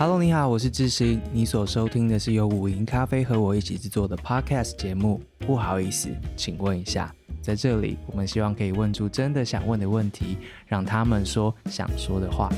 [0.00, 1.20] Hello，你好，我是智行。
[1.32, 5.20] 你所收听的是由五营咖啡和我一起制作的 Podcast 节目。
[5.38, 7.12] 不好意思，请问一下，
[7.42, 10.38] 在这里，我们希望可以问出真的想问的问题，
[10.68, 12.48] 让他们说想说的话。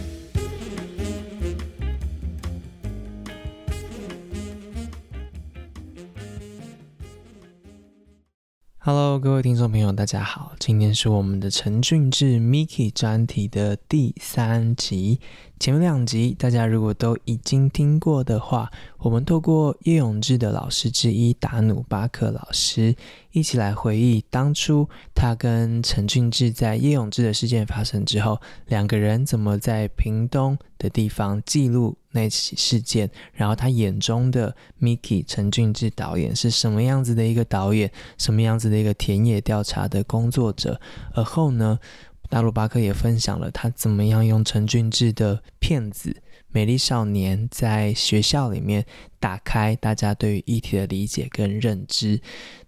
[8.83, 15.21] Hello，各位听众朋友，大家好，今天是我们的陈俊志 Miki 专题的第三集。
[15.61, 22.97] 前面两集大家如果都已经听过的话，我们透过叶永志的老师之一达努巴克老师
[23.33, 40.81] 一起来回忆当初他跟陈俊志在叶永志的事件发生之后，两个人怎么在屏东的地方记录那起事件，然后他眼中的 Miki 陈俊志导演是什么样子的一个导演，什么样子的一个田野调查的工作者，
[41.13, 41.79] 而后呢，
[42.31, 46.11] 大陆巴克也分享了他怎么样用陈俊志的片子
[46.53, 48.87] 《美丽少年》在学校里面
[49.19, 52.21] 打开大家对于议题的理解跟认知。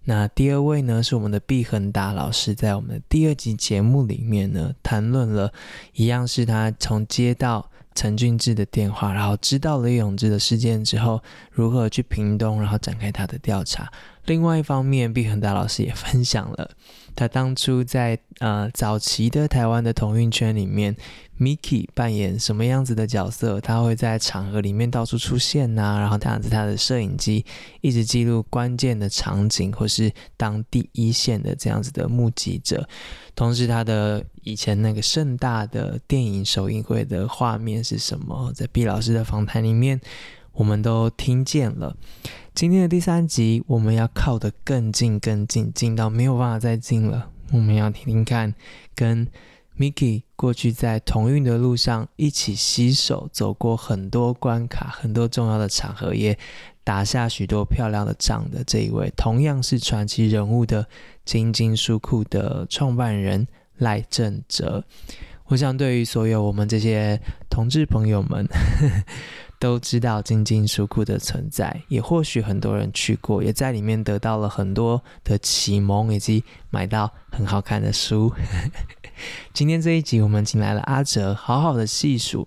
[0.03, 5.53] 那第二位呢，是我们的毕恒达老师，在我们的第二集节目里面呢，谈论了
[5.93, 13.89] 一样是他从接到陈俊志的电话，然后知道了永志的事件之后，如何去屏东，然后展开他的调查。
[14.25, 16.71] 另外一方面，毕恒达老师也分享了
[17.15, 20.95] 他当初在呃早期的台湾的同运圈里面
[21.39, 23.61] ，Miki 扮演什么样子的角色？
[23.61, 27.45] 他会在场合里面到处出现呐、啊，然后拿着他的摄影机
[27.81, 32.87] 一直记录关键的场景，或是当第一线的这样子的目击者。
[33.35, 38.51] 同时，他的以前那个盛大的电影首映会的画面是什么？
[38.53, 39.99] 在毕老师的访谈里面，
[40.51, 41.95] 我们都听见了。
[42.55, 47.31] 今天的第三集，我们要靠得更近、更近，近到没有办法再近了。
[47.51, 48.53] 我们要听听看，
[48.93, 49.27] 跟
[49.75, 56.37] Miki 过去在同运的路上一起携手走过很多关卡、很多重要的场合，也
[56.83, 60.87] 打下许多漂亮的仗的这一位，同样是传奇人物的
[61.25, 63.47] 金晶书库的创办人
[63.77, 64.85] 赖正哲。
[65.45, 67.19] 我想，对于所有我们这些
[67.49, 68.47] 同志朋友们，
[69.63, 78.29] 都知道晶晶书库的存在，也或许很多人去过，也在里面得到了很多的启蒙，以及买到很好看的书。
[79.53, 82.45] 今天这一集，我们请来了阿哲，好好的细数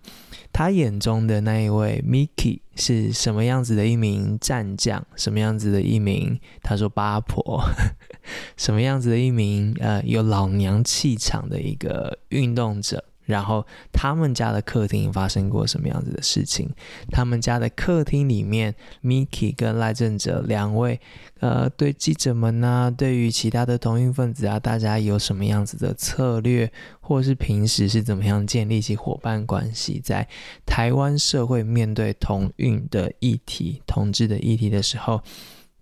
[0.53, 7.65] 他眼中的那一位 Miki 是什么样子的一名战将，什么样子的一名，他说八婆，
[8.59, 13.03] 什么样子的一名呃有老娘气场的一个运动者。
[13.27, 16.71] 然后他们家的客厅发生过什么样子的事情？
[17.11, 20.99] 他们家的客厅里面，Miki 跟赖正哲两位，
[21.41, 30.01] 呃，对记者们呢、啊，对于其他的同运分子啊，大家有什么样子的策略，或是平时是怎么样建立起伙伴关系？
[30.01, 30.27] 在
[30.65, 35.21] 台湾社会面对同运的议题、同志的议题的时候，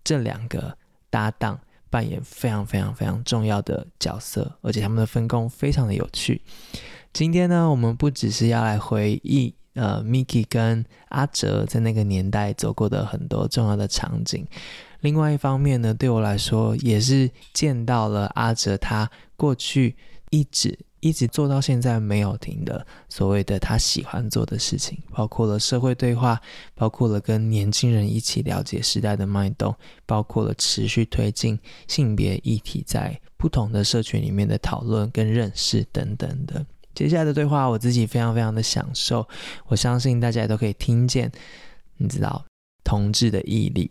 [0.02, 0.76] 这两个
[1.10, 6.40] 搭档扮演非常非常非常重要的角色，而且他们的分工非常的有趣。
[7.14, 14.44] 今天呢，我们不只是要来回忆呃，Miki 跟阿哲在那个年代走过的很多重要的场景。
[14.98, 19.94] 另外一方面呢，对我来说也是见到了阿哲他过去
[20.30, 26.40] 一直一直做到现在没有停的所谓的他喜欢做的事情，包括了社会对话，
[26.74, 29.72] 包括了跟年轻人一起了解时代的脉动，
[30.04, 36.66] 包括了持续推进性别议题在不同的社群里面的讨论跟认识等等的。
[36.94, 39.26] 接下来的对话，我自己非常非常的享受。
[39.66, 41.30] 我相信大家也都可以听见，
[41.96, 42.44] 你知道，
[42.84, 43.90] 同志的毅力，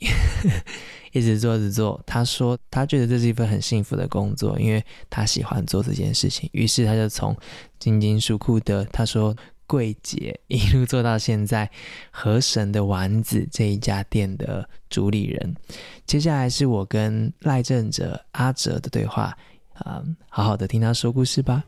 [1.12, 2.02] 一直做着做。
[2.06, 6.50] 他说，他觉得这是一份很幸福的工作，因为他喜欢做这件事情。
[6.54, 7.36] 于是他就从
[7.80, 9.36] 晶晶书库的他说
[9.66, 11.70] 柜姐，一路做到现在
[12.12, 15.56] 河神的丸子这一家店的主理人。
[16.06, 19.36] 接下来是我跟赖正哲阿哲的对话，
[19.74, 21.64] 啊、嗯，好好的听他说故事吧。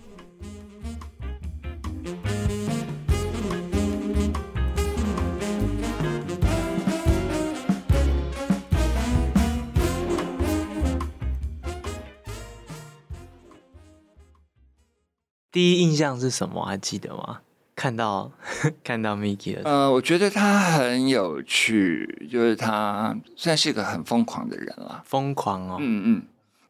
[15.55, 16.65] 第一印象是什么？
[16.65, 17.39] 还记得吗？
[17.77, 18.29] 看到
[18.83, 25.01] 看到 Miki 的，呃，我觉得他很有趣，就是他算是一个很疯狂的人了。
[25.05, 26.23] 疯狂哦，嗯嗯。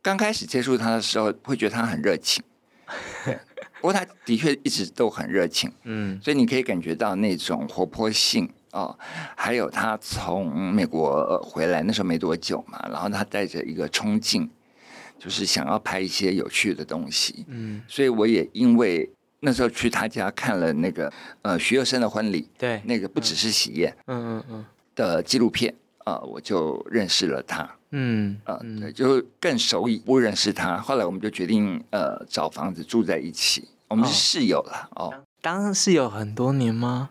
[0.04, 2.44] 刚开始接触他的时候，会觉得他很热情，
[3.82, 8.96] 不过他的确一直都很热情，嗯，所以你可以感觉到那种活泼性哦，
[9.36, 14.48] 还有他从美国回来那时候没多久嘛，然后他带着一个冲劲。
[15.26, 21.12] 就是想要拍一些有趣的东西，嗯，所以我也因为那时候去他家看了那个
[21.42, 24.66] 呃徐若瑄的婚礼，对，那个不只是喜宴，嗯嗯嗯。
[24.94, 25.74] 的纪录片
[26.04, 30.78] 啊、呃，我就认识了他，嗯啊、呃，对，就更熟以不认识他。
[30.78, 35.06] 后来我们就决定呃找房子住在一起，我们是室友了哦。
[35.08, 37.10] 哦当室友很多年吗？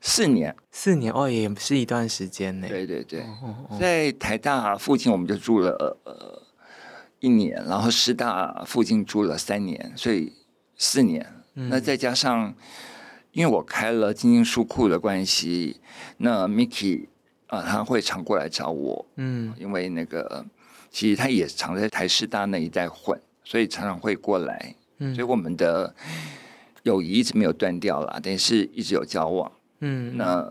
[0.00, 2.68] 四年，四年哦，也是一段时间呢。
[2.68, 5.70] 对对对，哦哦、在台大附近我们就住了
[6.04, 6.42] 呃
[7.24, 10.30] 一年，然后师大附近住了三年，所以
[10.76, 11.26] 四年。
[11.54, 12.54] 嗯、那再加上，
[13.32, 15.80] 因为我开了晶晶书库的关系，
[16.18, 17.06] 那 Mickey
[17.46, 19.06] 啊、呃，他会常过来找我。
[19.16, 20.44] 嗯，因为那个
[20.90, 24.74] 其实他也常在台师大那一带混，所以常常会过来。
[24.98, 25.94] 嗯，所以我们的
[26.82, 29.50] 友谊一直没有断掉啦，但是一直有交往。
[29.80, 30.46] 嗯，那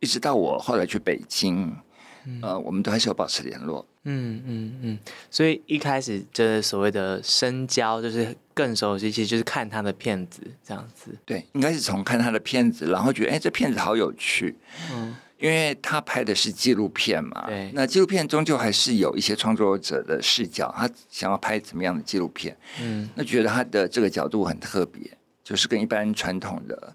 [0.00, 1.76] 一直到我后来去北京，
[2.24, 3.86] 嗯、呃，我们都还是有保持联络。
[4.08, 4.98] 嗯嗯嗯，
[5.28, 11.10] 所以一开始就是所谓的深交，就是更熟悉，其实就是看他的片子这样子。
[11.24, 14.56] 对，应该是从看他的片子，然后觉得哎，这片子好有趣。
[14.92, 17.46] 嗯，因为他拍的是纪录片嘛。
[17.48, 17.68] 对。
[17.74, 22.56] 那纪录片终究还是有一些创作者的视角，他想要拍怎么样的纪录片？
[22.80, 25.02] 嗯，那觉得他的这个角度很特别，
[25.42, 26.94] 就是跟一般传统的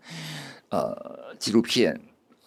[0.69, 2.00] 呃纪录片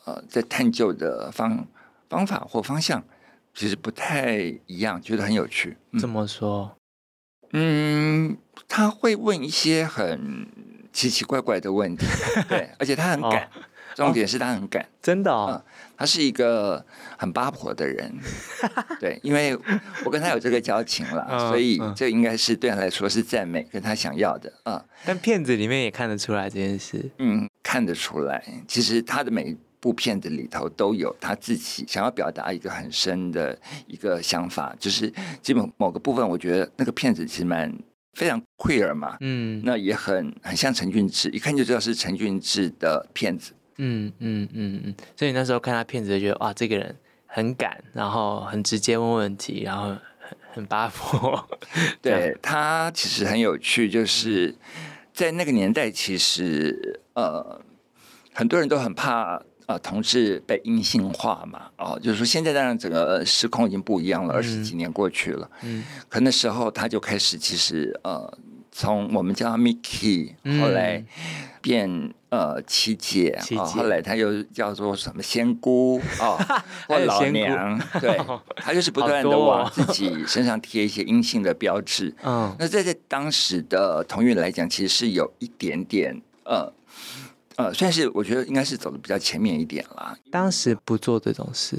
[0.07, 1.69] 呃在探究的方
[2.09, 3.05] 方法或方向。
[3.55, 5.77] 其实不太一样，觉得很有趣。
[5.93, 6.77] 嗯、怎么说？
[7.53, 8.37] 嗯，
[8.67, 10.49] 他会问一些很
[10.93, 12.05] 奇奇怪怪的问题，
[12.49, 13.45] 对，而且他很敢。
[13.45, 13.51] 哦、
[13.95, 15.63] 重点是他很敢，真的哦、嗯。
[15.97, 16.85] 他是一个
[17.17, 18.13] 很八婆的人，
[18.99, 19.57] 对，因为
[20.05, 24.75] 我跟他有这个交情了，嗯、所以这应该是对他来说是赞美，跟他想要的啊。
[24.75, 28.45] 嗯、但片子里面也看得出来这件事，嗯，看得出来。
[28.67, 33.55] 其实他的每部片子里头都有他自己想要表达一个很深的
[33.87, 37.71] 一个想法，就是基本某个部分，我觉得那个片子其实蛮
[38.15, 46.97] 非常 queer 嘛，嗯，那也很很像陈俊志，一看就知道是陈俊志的片子，嗯嗯嗯嗯，所以那时候看他片子就觉得哇，这个人
[47.27, 49.99] 很敢，然后很直接问问题，然后很
[50.55, 51.47] 很八婆，
[52.01, 54.55] 对他其实很有趣，就是
[55.13, 57.61] 在那个年代，其实呃
[58.33, 59.43] 很多人都很怕。
[59.67, 61.63] 啊，同志被阴性化嘛？
[61.79, 65.51] 哦，就是说现在当然整个时空已经不一样了，二十几年过去了。
[65.63, 68.39] 嗯，可那时候他就开始，其实呃，
[68.71, 71.03] 从我们叫他 Mickey，后来
[71.63, 76.39] 变呃七姐，哦，后来他又叫做什么仙姑哦，
[76.87, 78.21] 或老娘，对，
[78.57, 82.15] 他就是不断的往自己身上贴一些阴性的标志。
[82.23, 86.71] 嗯，那在在当时的同运来讲，其实是有一点点呃。
[87.57, 90.17] 呃，算是我觉得应该是走的比较前面一点啦。
[90.31, 91.77] 当时不做这种事，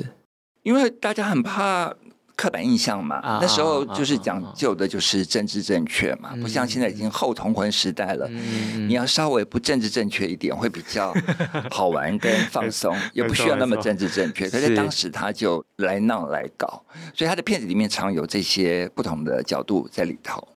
[0.64, 1.94] 因为大家很怕
[2.36, 3.18] 刻板印象嘛。
[3.18, 8.28] 啊、那时候就是讲究的就是政治正确嘛，不像现在已经后同婚时代了。
[8.30, 11.14] 嗯、你要稍微不政治正确一点，会比较
[11.72, 14.50] 好玩跟放松，也不需要那么政治正确。
[14.50, 16.84] 可是当时他就来闹来搞，
[17.14, 20.48] 所以他的片子里面常有这些不同的角度在里头。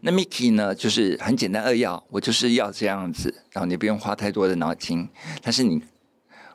[0.00, 5.08] 那 Mickey 呢，就是很简单扼要，我就是要这样子，然后你不用花太多的脑筋，
[5.42, 5.82] 但是你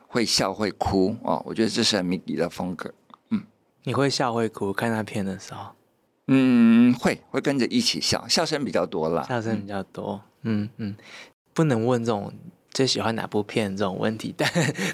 [0.06, 2.92] 会笑会哭哦，我觉得这是很 Mickey 的风格。
[3.30, 3.42] 嗯，
[3.84, 5.72] 你会笑会哭，看他片的时候，
[6.28, 10.20] 嗯，会会跟着一起笑，笑声比较多啦，笑声比较多。
[10.42, 10.96] 嗯嗯，
[11.52, 12.32] 不能问这种。
[12.74, 14.46] 最喜欢哪部片这种问题， 但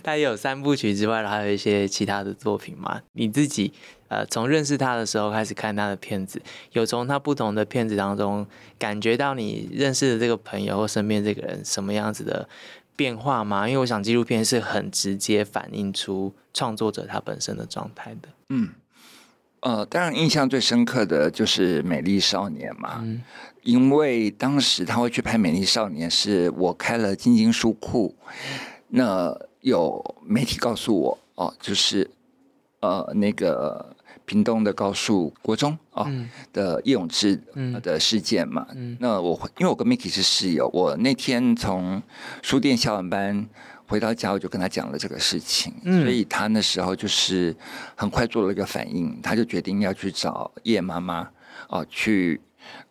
[0.02, 3.00] 他也有三部曲之外，还有一些其他的作品嘛？
[3.14, 3.72] 你自己
[4.08, 6.40] 呃，从认识他的时候开始看他的片子，
[6.72, 8.46] 有从他不同的片子当中
[8.78, 12.48] 感觉到你认识的这个朋友或身边这个人什么样子的
[12.94, 13.66] 变化吗？
[13.66, 18.28] 因为我想纪录片是很直接反映出创作者他本身的状态的。
[18.50, 18.68] 嗯。
[19.62, 23.22] 呃，当然印象最深刻的就是《美丽少年》嘛，嗯、
[23.62, 28.14] 因为当时他会去拍《美丽少年》，是我开了晶晶书库，
[28.88, 32.10] 那有媒体告诉我哦，就是
[32.80, 37.40] 呃那个屏东的高树国中哦、嗯、的叶永志
[37.82, 42.02] 的事件嘛，嗯、那我因为我跟 Mickey 是室友，我那天从
[42.42, 43.48] 书店下完班。
[43.90, 47.52] 回到家我就跟他讲了这个事情，嗯、所以他那时候就是
[47.96, 51.28] 很快做了一个反应，他就决定要去找叶妈妈
[51.68, 52.40] 哦，去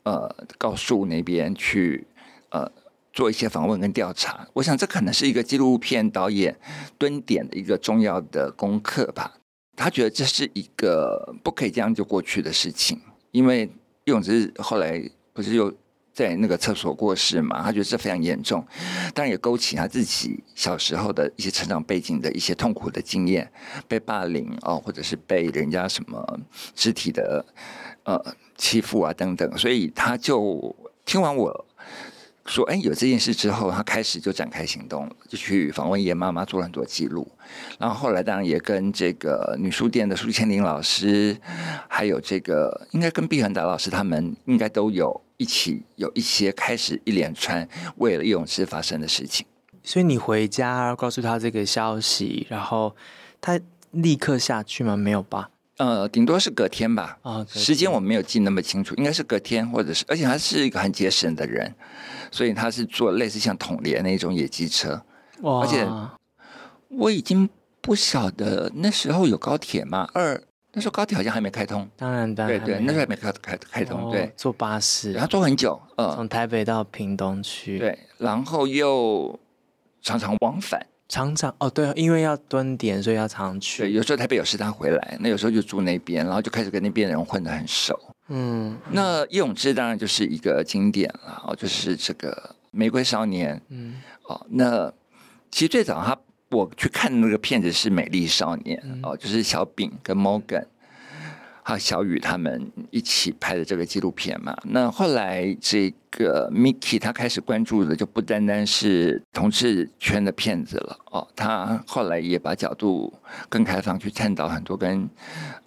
[0.04, 2.06] 呃告诉那边去
[2.50, 2.72] 呃
[3.14, 4.48] 做一些访问跟调查。
[4.54, 6.58] 我想这可能是一个纪录片导演
[6.98, 9.36] 蹲点的一个重要的功课吧。
[9.76, 13.00] 他觉得这是一个不可以这样就过去的事情，
[13.32, 13.60] 因为
[14.06, 15.02] 叶永志后来
[15.34, 15.74] 不是又。
[16.12, 18.62] 在那个厕所过世嘛，他觉得这非常严重，
[19.14, 23.50] 当然也勾起他自己小时候的一些成长背景的一些痛苦的经验，
[23.88, 26.40] 被霸凌哦，或者是被人家什么
[26.76, 27.46] 肢体的
[28.04, 28.22] 呃
[28.60, 30.76] 欺负啊等等，所以他就
[31.06, 31.66] 听完我
[32.46, 37.28] 说，哎，有这件事之后，他开始就展开行动，就去访问叶妈妈，做了很多记录。
[37.80, 41.38] 然后后来当然也跟这个女书店的苏千玲老师，
[41.88, 49.46] 还有这个应该跟毕恒达老师他们应该都有一起有一些开始一连串为了叶永鋕发生的事情。
[49.84, 52.96] 所以你回家告诉他这个消息，然后
[53.40, 53.60] 他
[53.92, 54.98] 立刻下去吗？
[54.98, 55.50] 没有吧？
[55.80, 57.18] 呃，顶多是隔天吧。
[57.24, 61.74] 啊，时间我没有记那么清楚，应该是隔天，或者是，而且他是一个很节省的人，
[62.30, 65.02] 所以他是坐类似像统联那种野鸡车。
[65.42, 65.62] 哇！
[65.62, 65.88] 而且
[66.90, 70.10] 我已经不晓得那时候有高铁吗？
[70.14, 70.44] 二
[70.74, 71.90] 那时候高铁好像还没开通。
[71.96, 74.12] 当然，当然，对对，那时候还没开开开通。
[74.12, 77.80] 对，坐巴士，然后坐很久，嗯，从台北到屏东去。
[77.80, 79.40] 对，然后又
[80.02, 80.86] 常常往返。
[81.10, 83.84] 常常哦，对，因为要蹲点，所以要常去。
[83.84, 88.00] 对，有时候台北有事他回来，那有时候就住那边，然后就开始跟那边人混得很熟。
[88.28, 93.60] 嗯，那叶永志当然就是一个经典了哦，就是这个玫瑰少年。
[93.70, 93.96] 嗯，
[94.28, 94.94] 哦，那
[95.50, 96.16] 其实最早他
[96.52, 100.66] 我去看那个片子是美丽少年、嗯、哦，就是小饼跟 Morgan。
[101.70, 113.14] 和小雨他们一起拍的这个纪录片嘛，那后来这个 Mickey 他开始关注的就不单单是同志圈的片子了哦，他后来也把角度
[113.48, 115.08] 更开放，去探讨很多跟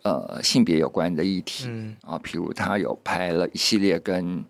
[0.02, 1.97] 呃性别有关的议题，嗯。
[2.02, 4.44] 啊，譬如他有拍了一系列跟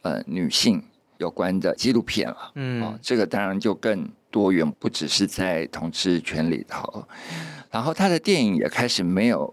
[0.00, 0.82] 呃女性
[1.18, 7.06] 有关的纪录片了，嗯，哦，这个当然就更多元，不只是在同志圈里头，
[7.70, 9.52] 然后他的电影也开始没有。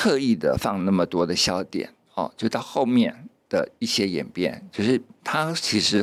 [0.00, 3.14] 刻意的放那么多的笑点哦，就到后面
[3.50, 6.02] 的一些演变，就是他其实，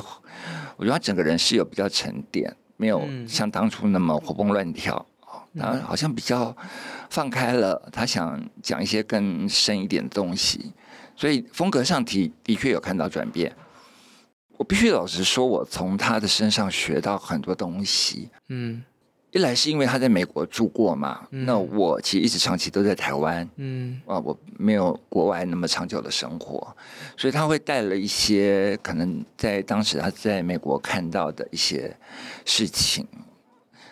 [0.75, 6.56] 我觉得他整个人是有比较沉淀，没有像当初那么活蹦乱跳哦，然后好像比较
[7.10, 10.72] 放开了，他想讲一些更深一点的东西，
[11.16, 13.51] 所以风格上的的确有看到转变。
[14.58, 18.84] 我必须老实说，我从他的身上学到很多东西，嗯。
[19.38, 26.75] 一来是因为他在美国住过嘛，嗯、那我其实一直长期都在台湾，嗯，啊，我没有国外那么长久的生活，
[27.15, 31.96] 所以他会带了一些可能在当时他在美国看到的一些
[32.46, 33.08] 事情，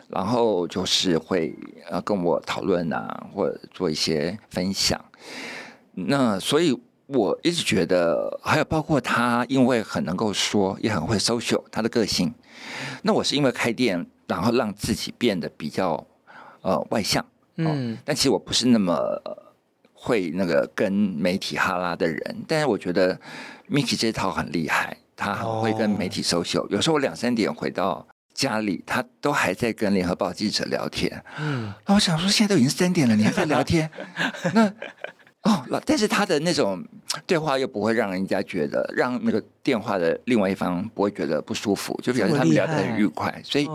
[0.10, 1.56] 然后就是会
[1.92, 5.00] 呃跟我讨论啊，或者做一些分享。
[5.94, 6.76] 那所以
[7.06, 12.34] 我一直觉得，还有包括他，因为很能够说，也很会 social，他的个性。
[13.04, 14.08] 那我是因为开店。
[14.28, 16.06] 然后让自己变得比较
[16.62, 17.26] 呃外向，
[17.58, 19.22] 嗯、哦，但其实我不是那么
[19.94, 22.44] 会那个跟媒体哈拉的人。
[22.48, 23.20] 但是我觉得
[23.70, 26.64] Mickey 这套很厉害，他很会跟媒体 social。
[26.64, 31.24] 哦、有时候我两三点回到家里，他都还在跟联合报记者聊天。
[31.40, 33.90] 嗯，那我想说，现在都已经三点了，你还在聊天？
[34.54, 34.74] 那。
[35.46, 36.84] 哦，但是他的那种
[37.28, 43.70] 对话又不会让人家觉得，让那个电话的另外一方不会觉得不舒服，就表示他们聊得很愉快，所以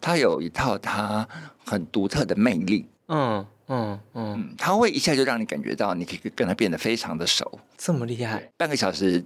[0.00, 1.26] 他有一套他
[1.64, 2.86] 很独特的魅力。
[3.08, 7.58] 嗯嗯嗯，他会一下就让你感觉到，你可以跟他变得非常的熟。
[7.76, 9.24] 这么厉害，半个小时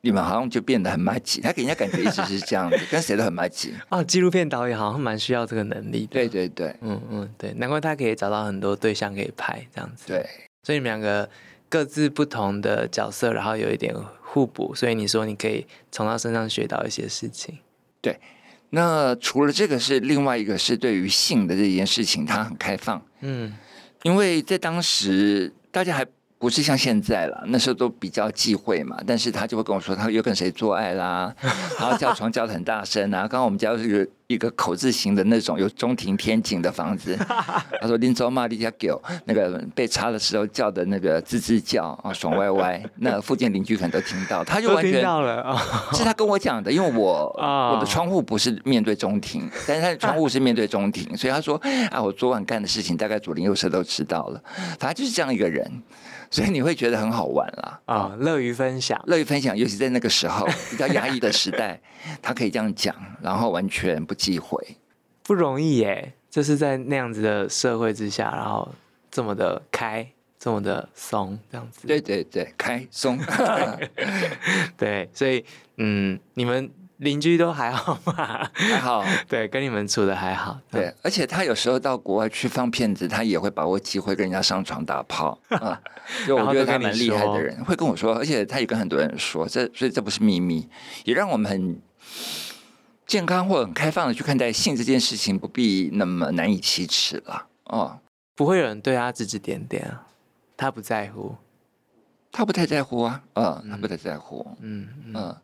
[0.00, 3.72] 你们好像就变得很默契，他给人家感觉一直是这样子， 跟谁都很默契。
[3.88, 6.12] 哦，纪录片导演好像蛮需要这个能力的。
[6.12, 10.06] 对对对，嗯嗯对，难怪他可以找到很多对象可以拍这样子。
[10.08, 10.28] 对。
[10.66, 11.30] 所以你们两个
[11.68, 17.56] 各自不同的角色，然后有一点互补，所以你说你可以从他身上学到一些事情。
[18.00, 18.18] 对，
[18.70, 23.00] 那除了这个是另外一个是对于性的这件事情，他很开放。
[23.20, 23.56] 嗯，
[24.02, 26.04] 因为在当时大家还。
[26.38, 28.96] 不是像现在了，那时候都比较忌讳嘛。
[29.06, 31.34] 但是他就会跟我说，他又跟谁做爱啦，
[31.80, 33.20] 然后叫床叫的很大声啊。
[33.20, 37.16] 刚刚我们家是一个口字形的那种有中庭天井的房子。
[37.80, 42.82] 他说林州骂你家狗，那个被插的时候叫的那个吱吱叫啊，爽歪歪。
[42.96, 45.56] 那附近邻居可能都听到，他就完全听到了。
[45.94, 51.58] 是他跟我讲的，因为我 我的窗户不是面对中庭，但是他的窗户是面对中庭，所以他说
[51.90, 54.42] 啊，我昨晚干的事情大概左邻右舍都知道了。
[54.78, 55.70] 反正就是这样一个人。
[56.30, 61.80] 所以你会觉得很好玩啦，啊、哦，乐于分享，乐于分享，尤其在那个时候比较压抑的时代，
[62.22, 64.58] 他可以这样讲，然后完全不忌讳，
[65.22, 66.12] 不容易耶。
[66.30, 68.68] 就是在那样子的社会之下，然后
[69.10, 70.06] 这么的开，
[70.38, 71.86] 这么的松，这样子。
[71.86, 73.18] 对对对，开松，
[74.76, 75.44] 对，所以
[75.76, 76.70] 嗯，你们。
[76.98, 78.48] 邻居都还好吗？
[78.54, 80.58] 还好， 对，跟你们处的还好。
[80.70, 85.80] 对，而且他有时候到国外去放片子，他也会把握机会跟人家上床打炮 啊。
[86.26, 90.68] 就我觉得他蛮厉害的人，会跟我说，而且他也跟很多人说，这所以这不是秘密，
[91.04, 91.78] 也让我们很
[93.06, 97.46] 健康或很开放的去看待性这件事情，不必那么难以启齿了。
[97.64, 97.98] 哦，
[98.34, 100.06] 不会有人对他指指点点啊，
[100.56, 101.34] 他不在乎，
[102.32, 105.36] 他不太在乎啊，嗯，他不太在乎，嗯嗯。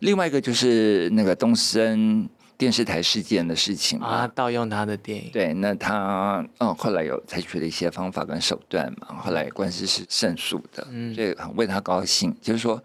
[0.00, 2.28] 另外一个就是那个东森
[2.58, 5.30] 电视台事件的事情啊，盗用他的电影。
[5.30, 12.34] 对，那他嗯后来有采取了一些方法跟手段嘛，后来官司是胜诉的，嗯，所以很为他高兴。
[12.40, 12.82] 就是说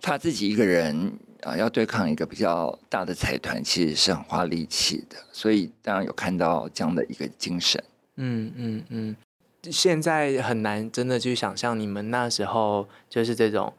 [0.00, 1.12] 他自己一个人
[1.42, 5.16] 啊，要对抗一个比较大的财团，其实是很花力气的。
[5.32, 7.82] 所以当然有看到这样的一个精神。
[8.16, 9.16] 嗯嗯嗯，
[9.72, 13.72] 现在很难真的去想象你们那时候就是这种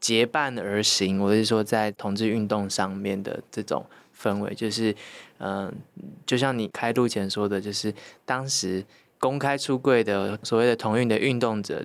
[0.00, 3.84] 结伴而行，我是说在同志运动上面的这种。
[4.22, 4.94] 氛围就是，
[5.38, 5.74] 嗯、
[6.26, 7.90] 就像你开录前说的，就是
[8.26, 8.84] 当时
[9.18, 11.82] 公开出柜的所谓的同运的运动者，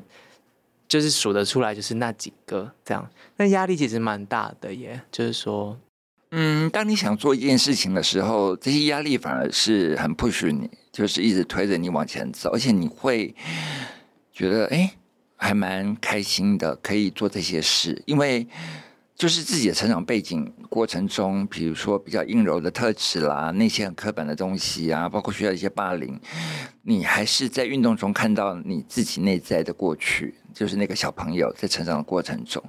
[0.86, 3.10] 就是数得出来，就是那几个这样。
[3.38, 5.80] 那压力其实蛮大的耶，就是说，
[6.32, 13.34] 嗯，当你想做一件事情的时候，这些压力反而是很 push 你，就是一直推着你往前走，而且你会
[14.34, 14.94] 觉得，哎，
[15.36, 18.48] 还蛮开心的，可以做这些事，因为。
[19.18, 26.20] 就是自己的成长背景过程中，比如说比较阴柔的特质啦，那些很刻板的东西啊，包括学校一些霸凌，
[26.82, 32.62] 你还是在运动中看到你自己内在的过去，就是那个小朋友在成长的过程中，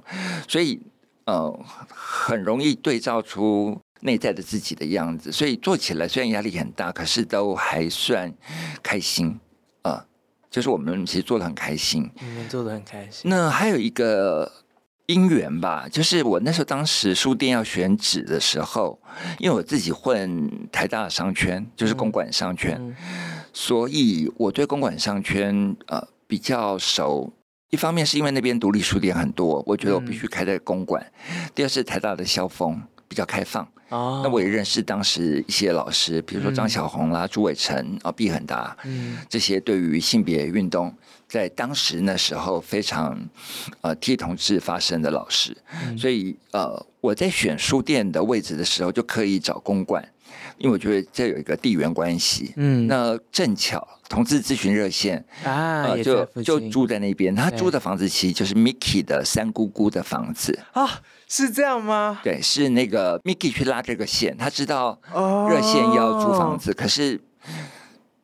[0.47, 0.81] 所以
[1.25, 8.33] 呃，很容易对照出内在的自己的样子，所以做起来虽然压力很大，可是都还算
[8.81, 9.37] 开心、
[10.49, 13.29] 就是我们其实做的很开心，你们做的很开心。
[13.29, 14.51] 那还有一个。
[15.07, 18.99] 因缘吧，就是我那时候当时书店要选址的时候，
[19.39, 22.95] 因为我自己混台大的商圈，就是公馆商圈，嗯嗯、
[23.53, 27.31] 所以我对公馆商圈呃比较熟。
[27.69, 33.67] 一方面是因为那边独立书店很多，我觉得我必须开在公馆；嗯、第二是台大的校风比较开放。
[33.89, 40.93] 哦，那我也认识当时一些老师，比如说张小红啦、嗯、朱伟成啊、毕恒达，嗯，这些对于性别运动。
[41.27, 43.19] 在当时那时候非常
[43.81, 50.01] 呃替同志发声的老师，嗯、所以呃我在选书店的位置的时候就可以找公馆，
[50.57, 52.53] 因为我觉得这有一个地缘关系。
[52.55, 60.57] 嗯，那正巧同志咨询热线啊，呃、就就住在那边，他租的房子其实就是 Mickey 的三姑姑的房子。
[60.71, 62.19] 啊，是这样吗？
[62.23, 64.99] 对，是那个 Mickey 去拉这个线，他知道
[65.49, 67.21] 热线要租房子，哦、可是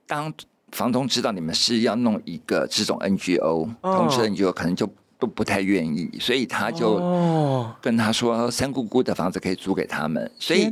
[0.07, 0.33] 当。
[0.73, 4.91] 房东知道你们是要弄一个这种 NGO，同时 NGO 可能就。
[5.23, 10.69] 都不太愿意，所以他就跟他说：“三姑姑的房子可以租给他们。”所以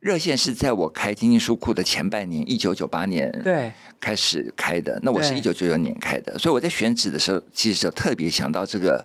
[0.00, 5.00] 热线是在我开经济书库的前半年，一九九八年对开始开的。
[5.02, 9.02] 那我是一九九九年开的，所以我在选址的时候，其实就特别想到这个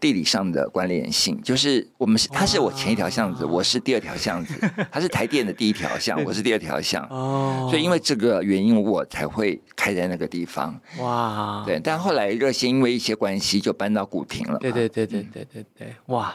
[0.00, 4.54] 地理上的关联性，就是我们是他是我前一条巷子，我是第二条巷子，
[4.90, 7.06] 他是台电的第一条巷， 我是第二条巷。
[7.10, 10.78] 哦，所以因为这个原因，我才会开在那个地方。
[10.98, 14.08] 哇，对，但后来热线因为一些关系就搬到。
[14.14, 16.32] 古亭了，对对对对对对对，哇！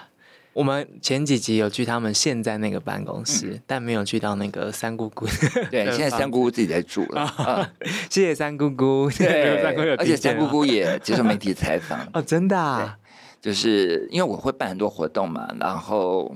[0.52, 5.26] 我们前几集有去他们现在那个办公室，嗯、但没有去到那个三姑姑。
[5.72, 7.72] 对，现在三姑姑自己在住了。
[8.12, 9.64] 谢谢三姑姑，对，
[9.96, 12.06] 而且三姑姑也接受媒体采访。
[12.12, 12.98] 哦，真的啊？
[13.40, 16.36] 就是因为我会办很多活动嘛，然后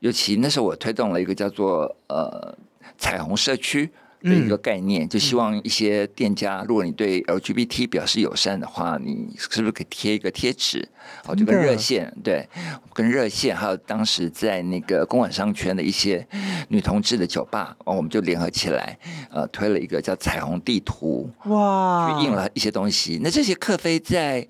[0.00, 2.54] 尤其那时候我推动了一个叫做呃
[2.98, 3.88] 彩虹社区。
[4.24, 10.88] 的一个概念，就希望一些店家，如果你对 LGBT 表示友善的话，你是不是可以贴一个贴纸？
[11.26, 12.48] 哦，就跟热线，对，
[12.94, 16.26] 跟热线，还有当时在那个公馆商圈的一些
[16.68, 18.98] 女同志的酒吧，哦，我们就联合起来，
[19.30, 23.20] 呃，推了一个叫彩虹地图，哇，去印了一些东西。
[23.22, 24.48] 那这些克菲在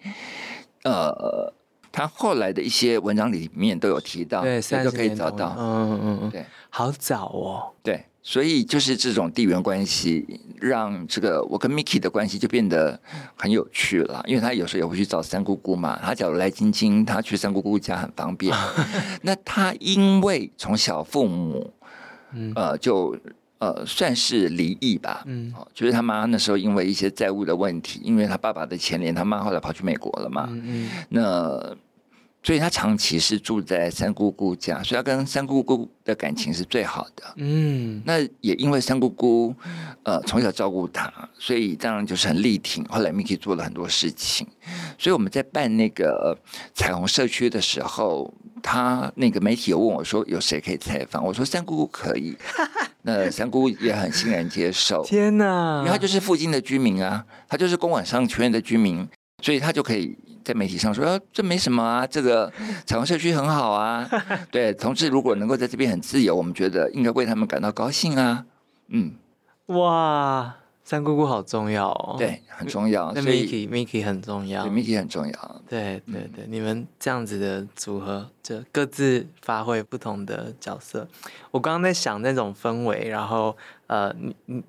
[0.85, 1.53] 呃，
[1.91, 8.05] 他后来的一些文章里面都有提到，对，都可以找到，嗯嗯嗯，对，好早哦，对。
[8.27, 12.99] 所以就是这种地缘关系，让这个我跟 Mickey 的关系就变得
[13.37, 14.25] 很有趣了。
[14.27, 18.57] 因为他有时候也会去找三姑姑嘛，他假如来晶晶，他去三姑姑家很方便。
[19.21, 21.71] 那他因为从小父母，
[22.55, 23.15] 呃，就
[23.59, 31.77] 呃算是离异吧，嗯，就是他妈那时候因为一些债务的问题，因为他爸爸的牵连，他妈后来跑去美国了嘛，嗯嗯，那。
[32.45, 37.25] 所以他长期是住在三姑姑家，所以他跟三姑姑的感情是最好的。
[37.37, 39.55] 嗯，那也因为三姑姑
[40.03, 42.85] 呃从小照顾他，所以当然就是很力挺。
[42.85, 44.47] 后来 Mickey 做了很多事情，
[44.99, 46.39] 所以我们在办那个
[46.75, 48.31] 彩虹社区的时候，
[48.63, 52.37] 他那个媒体有问我说有谁可以采访，我说三姑姑可以。
[53.07, 55.03] 那三姑也很欣然接受。
[55.03, 59.09] 天哪，因为他就是附近的居民啊，他就是公馆商圈的居民，
[59.43, 60.15] 所以他就可以。
[60.45, 62.53] 在媒体上说，啊，这没什么啊，这个
[62.87, 64.09] 彩虹社区很好啊。
[64.53, 68.45] 对，同志如果能够在这边很自由，我们觉得应该为他们感到高兴啊。
[68.89, 69.15] 嗯，
[69.67, 73.11] 哇，三姑姑好重要哦，对，很重要。
[73.15, 75.63] 那 Miki Miki 很重要，Miki 很重要。
[75.67, 81.09] 对对对，你们这样子的组合，就各自发挥不同的角色。
[81.51, 84.63] 我刚刚在想那种氛围，然后呃，你你，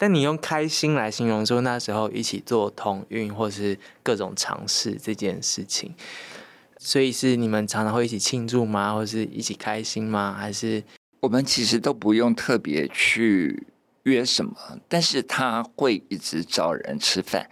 [0.00, 5.94] 但你用开心来形容说那时候一起做同运或是各种尝试这件事情，
[6.78, 8.94] 所以是你们常常会一起庆祝吗？
[8.94, 10.34] 或是一起开心吗？
[10.38, 10.82] 还是
[11.20, 13.66] 我们其实都不用特别去。
[14.04, 14.54] 约什么？
[14.88, 17.50] 但是他会一直找人吃饭。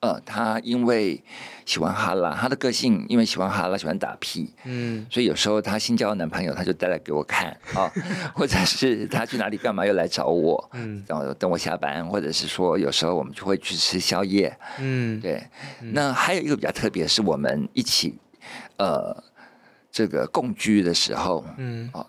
[0.00, 1.20] 呃，他因为
[1.66, 7.90] 喜欢哈拉，他的个性因为喜欢哈拉，喜欢打屁，嗯，所以有时候他新交的男朋友，他就带来给我看啊，
[8.32, 15.42] 或者是他去哪里干嘛又来找我，嗯，然后等我下班，或者是说有时候我们就会去吃宵夜，嗯，对。
[15.80, 18.16] 那还有一个比较特别，是我们一起
[18.76, 19.24] 呃
[19.90, 22.06] 这个共居的时候，嗯，哦，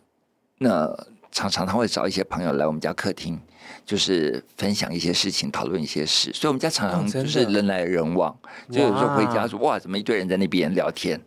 [0.59, 0.87] 那
[1.31, 3.39] 常常他会找一些朋友来我们家客厅。
[3.85, 8.31] 就是分享一些事情，讨论一些事，所以我们家常常就是人来人往。
[8.31, 11.19] 哦、就有时候回家说哇，怎么一堆人在那边聊天？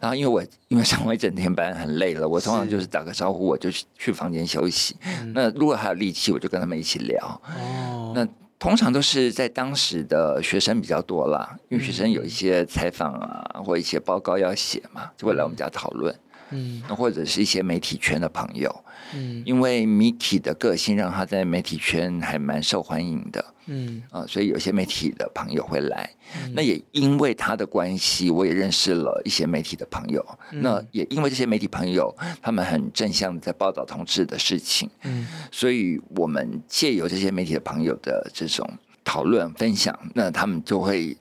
[0.00, 4.96] 然后因为我因为上完一整天班很累了，我通常就是打个招呼，我就去去房间休息。
[5.34, 7.40] 那如果还有力气，我就跟他们一起聊。
[7.56, 8.26] 哦，那
[8.58, 16.14] 通常都是在当时的学生比较多啦，因为学生有一些采访啊，或一些报告要写嘛，就会来我们家讨论。
[16.50, 18.83] 嗯，那或者是一些媒体圈的朋友。
[19.14, 24.02] 嗯，因为 Miki 的个性让他在媒体圈还蛮受欢迎的，嗯。
[24.10, 26.10] 啊、呃，所以有些媒体的朋友会来。
[26.42, 30.24] 嗯、那也因为他的关系，我也认识了一些媒体的朋友。
[30.52, 38.68] 嗯、那也因为这些媒体朋友，他们很正向的在报道同志的事情，嗯，所以我们借由这些媒体的朋友的这种
[39.04, 41.16] 讨论分享，那他们就会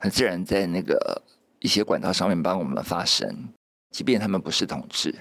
[0.00, 1.22] 很自然在那个
[1.60, 3.48] 一些管道上面帮我们发声，
[3.90, 5.14] 即便他们不是同志。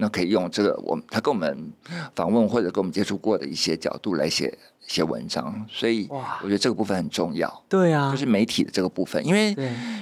[0.00, 1.72] 那可以用这个，我他跟我们
[2.16, 7.64] 访问或者跟我们接触过的一些角度来写写文章，所以我觉得这个部分很重要。
[7.68, 9.54] 对啊，就是媒体的这个部分，因为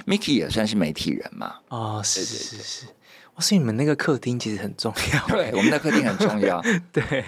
[0.07, 1.55] Miki 也算是媒体人嘛。
[1.67, 2.85] 哦，是是是，
[3.35, 5.27] 哇，所以你们那个客厅其实很重要。
[5.27, 6.61] 对，我们的客厅很重要。
[6.93, 7.25] 对，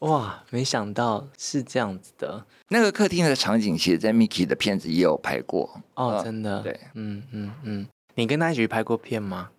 [0.00, 2.44] 哇，没想到是这样子的。
[2.68, 5.80] 那个客厅的场景，其实，在 Miki 的片子也有拍过。
[5.94, 6.62] 哦，真的。
[6.62, 9.50] 对，嗯嗯嗯，你跟他一起拍过片吗？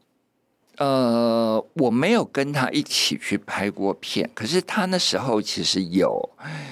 [0.77, 6.29] 呃，我没有跟他一起去拍过片，可是他那时候其实有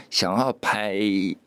[0.09, 0.95] 想要拍，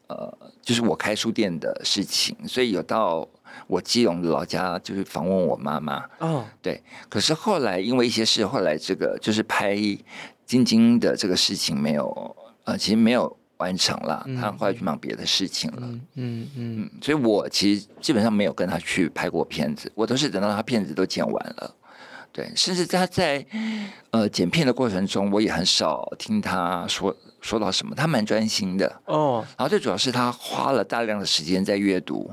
[0.07, 3.27] 呃，就是我开书店的事情，所以有到
[3.67, 6.05] 我基隆的老家，就是访问我妈妈。
[6.19, 6.81] 哦，对。
[7.09, 9.77] 可是后来因为一些事，后来这个就是拍
[10.47, 14.23] 晶晶的这个事情没有，呃，其实没有完成了。
[14.29, 15.79] 嗯、他后来去忙别的事情了。
[15.81, 16.91] 嗯嗯嗯。
[17.03, 21.75] 所以我其实基本上没有跟他去拍过片子，我都是等到他片子都剪完了。
[22.35, 23.47] 对，甚至他在
[24.11, 27.95] 呃剪片的过程中，我也很少听他说说到什么。
[27.95, 32.29] 他蛮专心的哦，然后最主要是他花了大量的时间在阅读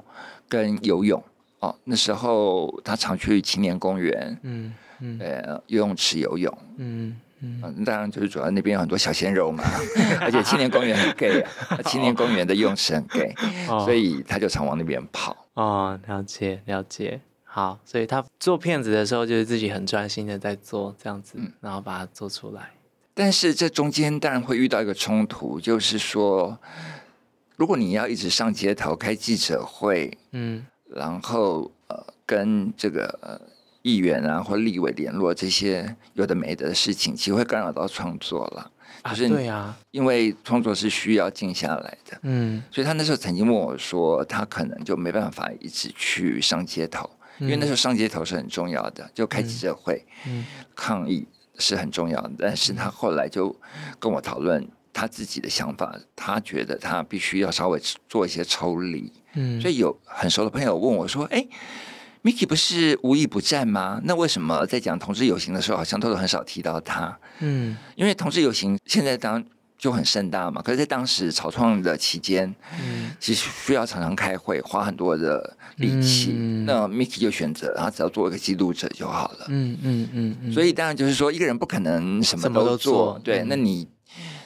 [0.49, 1.23] 跟游泳
[1.59, 1.75] 哦。
[1.83, 9.63] 那时候他常去青年公园，嗯嗯，呃，游泳池游泳，嗯嗯、呃，当然就是主要那边有很多小鲜肉嘛，
[10.19, 13.35] 而且青年公园很 gay 啊，青年公园的游泳池很 gay，
[13.69, 15.37] 哦、所以他就常往那边跑。
[15.53, 17.21] 哦，了解了解。
[17.53, 22.71] 好，所以他做片子的时候，就是自己很专心的在做这样子，嗯、然后把它做出来。
[23.13, 26.57] 但是这中间当然会遇到一个冲突，就是说，
[27.57, 33.37] 如果你要一直上街头开记者会，嗯，然后呃跟这个、呃、
[33.81, 38.71] 议员啊或立委联络这些有的没的事情，其实会干扰到创作了。
[39.09, 47.09] 就是、啊、对啊，因为创作是需要静下来的，嗯，所以他那时候曾经问我说，他可能就没办法一直去上街头。
[47.41, 51.27] 因为那时候上街头是很重要的，就开记者会，嗯，抗议
[51.57, 52.31] 是很重要的。
[52.39, 53.55] 但是他后来就
[53.99, 59.11] 跟我讨论他自己的想法，他觉得他必须要稍微做一些抽离。
[59.33, 61.47] 嗯，所以有很熟的朋友问我说：“哎
[62.23, 63.99] ，Miki 不是无意不战吗？
[64.03, 69.43] 那为什么在讲同志游行的时候，好像都很少提到他？”嗯，因为同志游行现在当。
[69.81, 76.35] 就很盛大嘛，可是，在当时草创的期间，嗯，其实需要常常开会，花很多的力气。
[76.35, 79.47] 嗯、那 Miki 就选择，他只要做一个记录者就好了。
[79.47, 80.53] 嗯嗯嗯嗯。
[80.53, 82.69] 所以当然就是说，一个人不可能什么都做。
[82.69, 83.87] 都做对，嗯、那你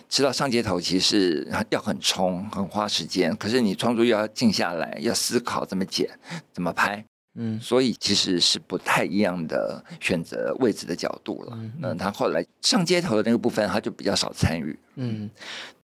[0.07, 3.35] 知道上街头其实要很冲，很花时间。
[3.35, 6.09] 可是你创作又要静下来，要思考怎么剪，
[6.53, 7.03] 怎么拍。
[7.35, 11.51] 嗯，所以其实是不太一样的选择位置的角度了。
[11.53, 14.77] 嗯，那他后来上街头的那个部分，他就比较少参与。
[14.95, 15.29] 嗯，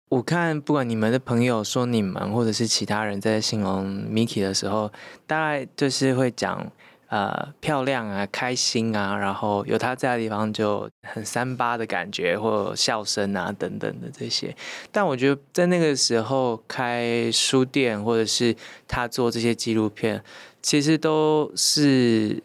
[0.09, 4.91] 我看不管你们的朋友说你们，或者是其他人在形容 Miki 的时候，
[5.25, 6.71] 大概就是会讲，
[7.07, 14.55] 呃漂亮啊、开心啊，然后有他在的地方就很三八的感觉，或笑声啊等等的这些。
[14.91, 18.55] 但我觉得在那个时候开书店，或者是
[18.87, 20.23] 他做这些纪录片，
[20.61, 22.41] 其实都是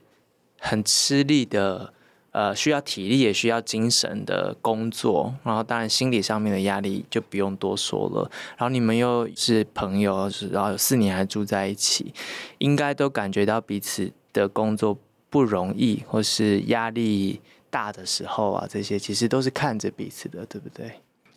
[0.59, 1.93] 很吃力的。
[2.35, 8.29] 呃，需要体力也需要精神的工作，然后当然心理上面的压力就不用多说了。
[8.57, 12.13] 然后你们又是朋友，然后有四年还住在一起，
[12.59, 14.99] 应该都感觉到彼此的工作
[15.31, 20.91] 不容易，或是压力大的时候啊，这些其实都是看着彼此的，对不对？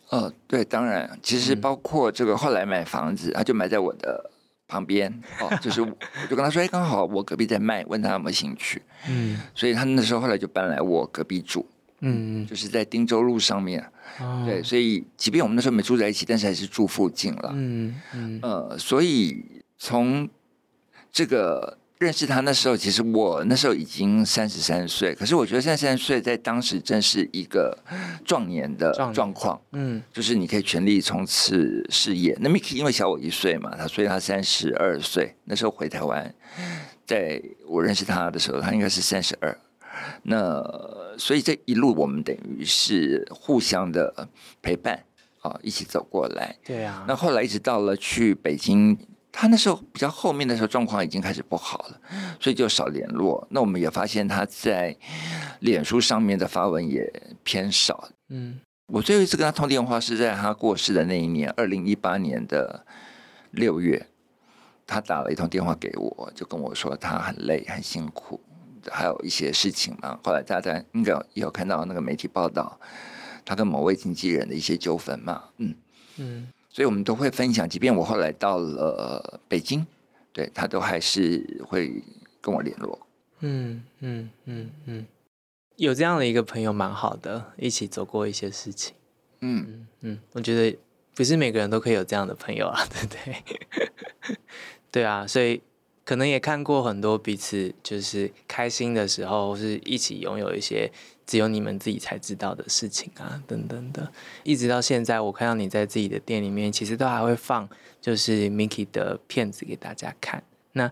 [0.09, 4.31] 呃，对，当然，其实包括这个后来买房子，他就买在我的。
[4.67, 5.87] 旁边哦， 就是我
[6.29, 8.81] 就跟他说，哎，刚好我隔壁在卖，问他有没有兴趣。
[9.09, 11.67] 嗯，所以他那时候后来就搬来我隔壁住。
[12.01, 13.83] 嗯，就是在汀州路上面。
[14.19, 17.51] 哦，对，所以即便我们那时候没住在一起，但是还是住附近了。
[17.53, 19.43] 嗯嗯，呃，所以
[19.77, 20.29] 从
[21.11, 21.77] 这个。
[21.99, 27.75] 认识他那时候，其实我那时候已经三十三岁，可是我觉得三十三岁在当时正是一个
[28.23, 32.37] 壮年的状况，嗯，就是你可以全力冲刺事业。
[32.39, 36.31] 那 Mickey 因为小我一岁嘛，他所以他三十二岁，那时候回台湾，
[37.05, 39.57] 在我认识他的时候，他应该是三十二。
[40.21, 40.63] 那
[41.17, 44.29] 所以这一路我们等于是互相的
[44.61, 45.03] 陪伴
[45.41, 46.55] 啊，一起走过来。
[46.63, 47.03] 对啊。
[47.07, 48.95] 那后来一直到了去北京。
[49.31, 52.01] 他那时候比较后面的时候状况已经开始不好了，
[52.39, 53.45] 所以就少联络。
[53.51, 54.97] 那我们也发现他在
[55.59, 57.11] 脸书上面的发文也
[57.43, 58.09] 偏少。
[58.29, 62.83] 嗯，我最后一次跟他通电话是在他过世的那一年，二零一八年的
[63.51, 64.07] 六月，
[64.87, 68.41] 他打了一通电话给我，就跟我说他很累很辛苦，
[68.89, 70.19] 还有一些事情嘛。
[70.23, 72.79] 后来大家应该有看到那个媒体报道，
[73.45, 75.43] 他跟某位经纪人的一些纠纷嘛。
[75.57, 75.75] 嗯
[76.17, 76.47] 嗯。
[76.77, 79.83] 所以我们都会分享，即便我后来到了北京，
[80.31, 81.91] 对他都还是会
[82.39, 83.07] 跟我联络。
[83.39, 85.05] 嗯嗯嗯嗯，
[85.77, 88.93] 有这样的一个朋友蛮好的，一起走过一些事情。
[89.39, 90.77] 嗯嗯嗯，我觉得
[91.15, 94.37] 不是每个人都可以有这样的朋友啊， 对不对？
[94.91, 95.59] 对啊，所以
[96.05, 100.91] 可能也看过很多彼此就是开心的时候，是一起拥有一些。
[101.27, 104.09] 只有你们自己才知道的事情啊，等等的，
[104.43, 107.67] 一直到现在，我看到你在自己的店里面，其实都还会放
[107.99, 110.41] 就是 Mickey 的片子给大家看。
[110.71, 110.89] 那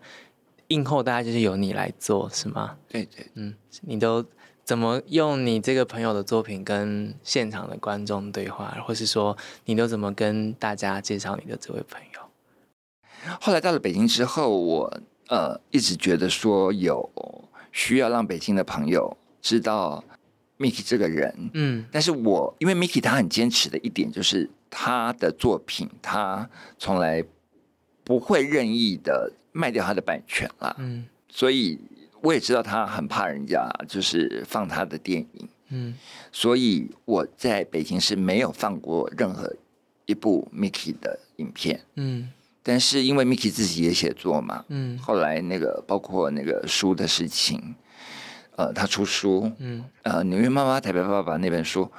[0.67, 2.75] 映后大家就是由你来做，是吗？
[2.89, 4.25] 对对，嗯，你都
[4.65, 13.37] 怎么用你这个朋友的作品跟现场的观众对话，或是说你都怎么跟大家介绍你的这位朋友？
[13.39, 17.09] 后来到了北京之后，我呃一直觉得说有
[17.71, 20.03] 需要让北京的朋友知道。
[20.57, 27.21] Mickey 这个人，嗯，但是我因为 Mickey 他很坚持的一点就是他的作品，他从来
[28.05, 31.77] 不会任意的卖掉他的版权啦，嗯，所以
[32.21, 35.93] 我也知道他很怕人家就是放他的电影，嗯，
[36.31, 39.53] 所以我在北京是没有放过任何
[40.05, 42.31] 一部 Mickey 的影片，嗯，
[42.63, 47.75] 但是因为 Mickey 自己也写作嘛，嗯，后来那个包括那个书的事情。
[48.57, 51.91] 呃，他出书，嗯，呃，纽约妈妈、台北爸爸那本书，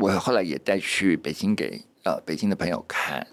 [0.00, 3.26] 我后来也带去北京给呃北京的朋友看。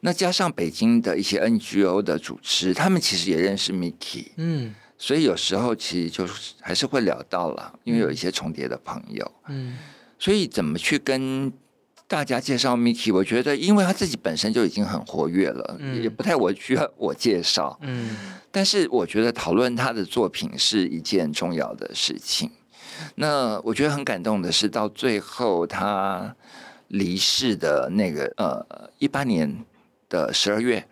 [0.00, 9.78] 那加上北京的一些 NGO 的组织，他们其实也认识 Mickey，嗯，所以有时候其实就是还是会聊到了，因为有一些重叠的朋友，嗯，
[10.18, 11.52] 所以怎么去跟
[12.08, 17.76] 大家介绍 Mickey，我觉得，因为他自己本身就已经很活跃了，嗯、也不太我需要我介绍。
[17.82, 18.16] 嗯，
[18.52, 22.48] 但是我觉得讨论他的作品是一件重要的事情。
[23.16, 26.32] 那我觉得很感动的是，到最后他
[26.88, 29.64] 离世的那个呃一八年
[30.08, 30.86] 的十二月，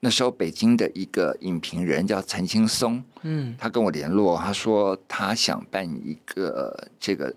[0.00, 7.34] 那时候北京的一个影评人叫陈青松，嗯，他跟我联络，他说他想办一个这个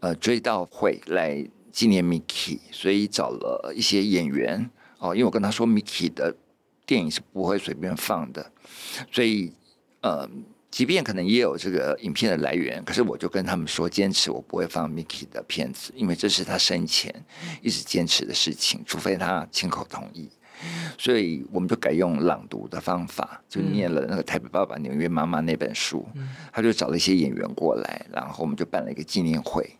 [0.00, 1.42] 呃追悼会来。
[1.78, 6.34] 纪念 Mickey，所以找了一些演员哦，因为我跟他说 Mickey 的
[6.84, 8.50] 电影是不会随便放的，
[9.12, 9.52] 所以
[10.00, 10.28] 呃，
[10.72, 17.14] 即便可能也有这个影片的来源，可是我就跟他们说，坚持我不会放 Mickey 的片子，因为这是他生前
[17.62, 20.28] 一直坚持的事情，除非他亲口同意。
[20.98, 26.04] 所以我们就改用朗读的方法，就念了那个《台北爸爸纽约妈妈》那本书，
[26.52, 29.78] 他就找了一些演员过来，然后我们就办了一个纪念会。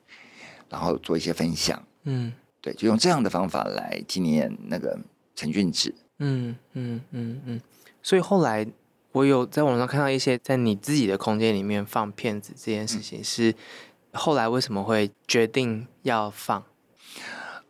[0.70, 4.98] 然后做一些分享，嗯，对，就用这样的方法来纪念那个
[5.34, 7.60] 陈俊志，嗯嗯嗯嗯。
[8.02, 8.66] 所以后来
[9.12, 13.54] 我有在网上看到一些在你自己的空间里面放片子这件事情，是
[14.12, 16.64] 后来为什么会决定要放？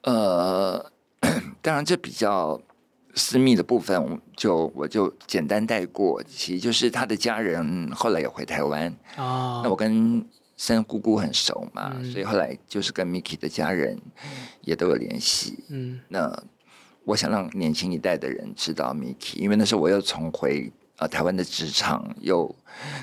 [0.03, 0.93] 呃，
[1.61, 2.61] 当然这比较
[3.15, 9.61] 私密的部分就我就简单带过，其实就是他的家人后来也回台湾哦。
[9.65, 10.25] 那我跟
[10.59, 13.99] 三姑姑很熟嘛，嗯、所以后来就是跟 Miki 的家人
[14.61, 15.65] 也都有联系。
[15.71, 16.31] 嗯，那
[17.05, 22.55] 我想让年轻一代的人知道 Miki，因为那时候我又重回呃台湾的职场，又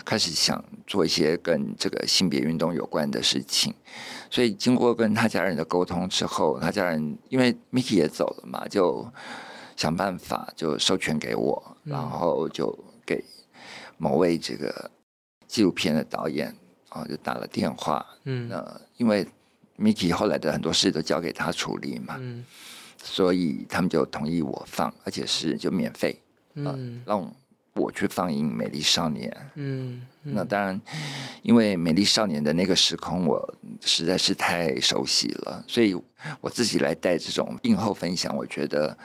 [0.05, 3.73] 开始想做一些跟这个性别运动有关的事情。
[4.29, 9.09] 所以经过跟他家人的沟通之后，他家人因为 Miki 也走了嘛，就。
[9.77, 12.73] 想办法就授权给我，然后就
[13.05, 13.21] 给
[13.97, 14.89] 某位这个
[15.49, 16.55] 纪录片的导演
[16.95, 18.05] 啊，就打了电话。
[18.23, 19.27] 嗯，呃，因为
[19.77, 22.45] Miki 后来的很多事都交给他处理嘛，嗯，
[23.03, 26.19] 所以他们就同意我放，而且是就免费，
[26.53, 27.33] 嗯，让
[27.73, 29.29] 我去放映《美丽少年》。
[29.55, 30.79] 嗯，那当然，
[31.43, 35.93] 因为《美丽少年》的那个时空我实在是太熟悉了，所以
[36.39, 38.97] 我自己来带这种映后分享，我觉得。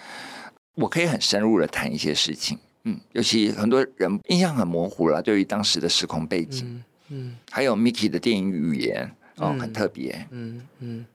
[0.77, 7.37] 我可以很深入的谈一些事情，嗯，尤其很多人印象很模糊了，对于当时的时空背景，嗯，嗯。
[7.51, 11.07] 还有 Miki 的电影语言哦，很特别，嗯嗯，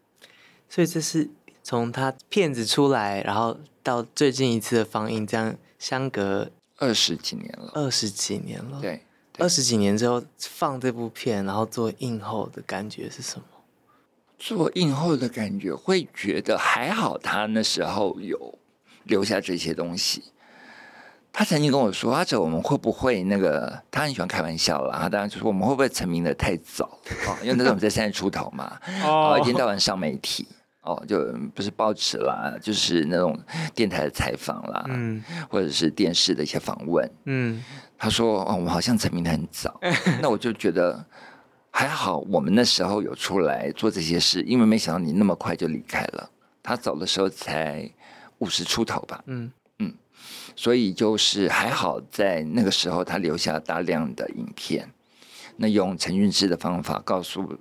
[0.70, 1.30] 所以这是
[1.64, 9.02] 从他片子出来，然后到最近一次的放映，这样相隔二十几年了，二十几年了，对，
[9.40, 13.46] 二十几年之后放这部片，然后做映后的感觉是什么？
[14.38, 18.58] 做映后的感觉会觉得还好，他那时候有。
[19.08, 20.24] 留下这些东西，
[21.38, 23.78] 他曾经跟我说：“阿哲，我们会不会那个？
[23.92, 24.98] 他很喜欢开玩笑啦。
[25.02, 26.86] 他当然就说我们会不会成名的太早？
[27.28, 30.48] 哦，因为那时候我们在三十出头嘛， 哦，一天到晚上媒体，
[30.84, 31.20] 哦，就
[31.54, 33.38] 不是报纸啦，就是那种
[33.74, 37.62] 电台的采访啦，嗯，或者是电视的一些访问，嗯。
[37.98, 39.78] 他说：哦，我们好像成名的很早。
[40.24, 41.06] 那我就觉得
[41.70, 46.30] 还好，我们那时候有出来做这些事，因为没想到你那么快就离开了。
[46.64, 47.92] 他走的时候才。”
[48.40, 49.52] 五十出头吧，嗯嗯，
[50.56, 54.90] 所以就是还好，在那个时候他留下大量的影片，
[55.58, 57.60] 那用陈俊志的方法告诉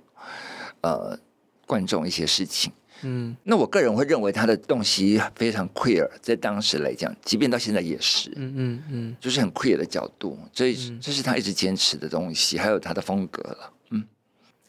[0.81, 1.19] 呃
[1.65, 14.05] 观众一些事情，嗯，那我个人会认为他的东西非常 queer，在当时来讲，即便到现在也是，嗯嗯嗯，就是很 queer 的角度，所以这是他一直坚持的东西，还有他的风格了，嗯。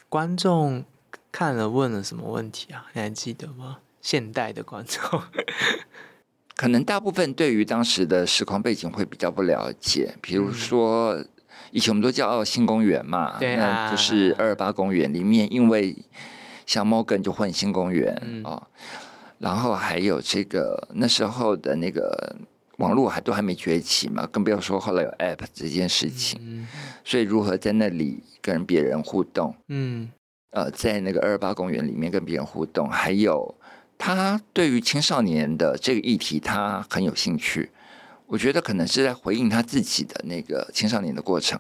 [0.09, 0.85] 观众
[1.33, 2.87] 看了问了什么问题啊？
[2.93, 3.79] 你还记得吗？
[4.01, 5.21] 现代的观众，
[6.57, 10.17] 可能大部分对于当时的时空背景会比较不了解。
[10.23, 11.23] 比如说，
[11.71, 15.95] 以前我们都叫新公园嘛，对啊，那就是二二八公园里面，因为
[16.65, 18.67] 像 Morgan 就混新公园哦，
[19.39, 22.35] 然后还有这个那时候的那个
[22.79, 26.41] 网络还都还没崛起嘛，更不要说后来有 App 这件事情。
[26.43, 26.67] 嗯、
[27.05, 29.55] 所以如何在那里跟别人互动？
[29.69, 30.09] 嗯，
[30.53, 33.55] 呃，在那个二二八公园里面跟别人互动，还有。
[33.99, 37.71] 他对于青少年的这个议题，他很有兴趣。
[38.27, 41.59] 我觉得可能是在回应他自己的那个青少年的过程。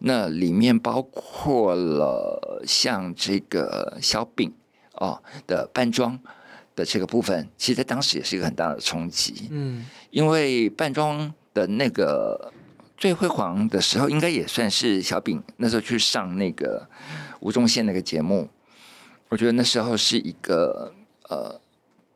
[0.00, 4.52] 那里面包括了像这个小饼
[4.94, 6.18] 哦的扮装
[6.74, 9.48] 的这个部分，其实在当时也是一个很大的冲击。
[9.50, 12.52] 嗯，因为扮装的那个
[12.96, 16.86] 最辉煌的时候，应该也算是小饼那时候去上那个
[17.38, 18.50] 吴宗宪那个节目。
[19.28, 20.92] 我觉得那时候是一个。
[21.28, 21.60] 呃，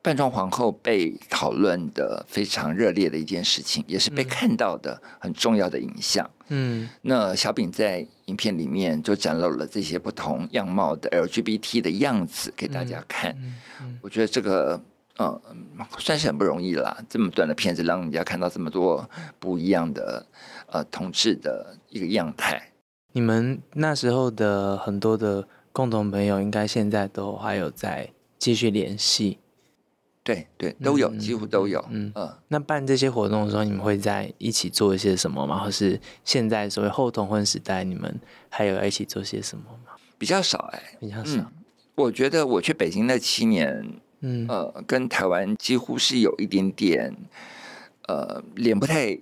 [0.03, 6.29] 扮装皇后被讨论的非常热烈的一件事情，也是被看到的很重要的影像。
[6.49, 13.33] 嗯，那小饼在影片里面就展露了这些不同样貌的 LGBT 的样子给大家看。
[13.33, 14.81] 嗯嗯、我觉得这个
[15.17, 15.41] 呃
[15.99, 20.25] 算是很不容易啦，这么短的片子让人家看到这么多不一样的
[20.69, 22.71] 呃同志的一个样态。
[23.13, 28.09] 你们那时候的很多的共同朋友，应该现在都还有在。
[28.41, 29.39] 继续联系，
[30.25, 31.79] 对对，都有，嗯、几乎都有。
[31.91, 35.63] 嗯嗯，呃、那办这些活动的时候，你们会在一起做一些什么吗？
[35.63, 39.93] 或是现在所谓后同婚时代，你们还有一起做些什么吗？
[40.19, 41.53] 比较少哎、欸，比较少、嗯。
[41.95, 43.87] 我觉得我去北京那七年，
[44.21, 47.15] 嗯呃，跟台湾几乎是有一点点，
[48.09, 49.17] 呃，脸不太。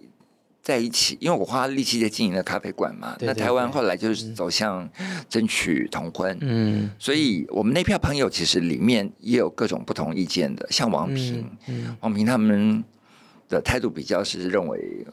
[0.69, 3.17] 在一起，因为我花力气在经营的咖啡馆嘛。
[3.19, 4.87] 对对对，那台湾后来就是走向
[5.27, 12.85] 争取同婚，嗯，所以我们那票朋友其实里面也有各种不同意见的，像王平，嗯嗯、王平他们
[13.49, 15.07] 的态度比较是认为，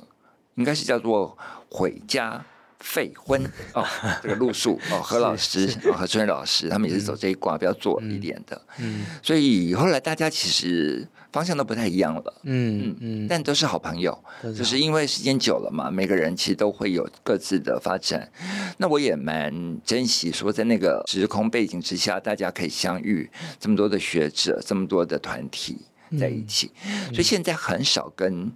[0.55, 1.37] 应该是叫做
[1.69, 2.45] 毁家
[2.81, 3.41] 废婚
[3.73, 3.85] 哦，
[4.21, 11.07] 这个路数哦，何老师何春老师他们也是走这一卦，比较左一点的，嗯，所以后来大家其实。
[11.35, 18.31] 方向都不太一样了，嗯嗯，但都是好朋友，就是因为时间久了嘛，每个人其实都会有各自的发展。
[18.77, 23.29] 那我也蛮珍惜说，在那个时空背景之下，大家可以相遇，
[23.59, 25.75] 这么多的学者，这么多的团体，
[26.17, 28.49] 在一起，嗯、所以现在很少跟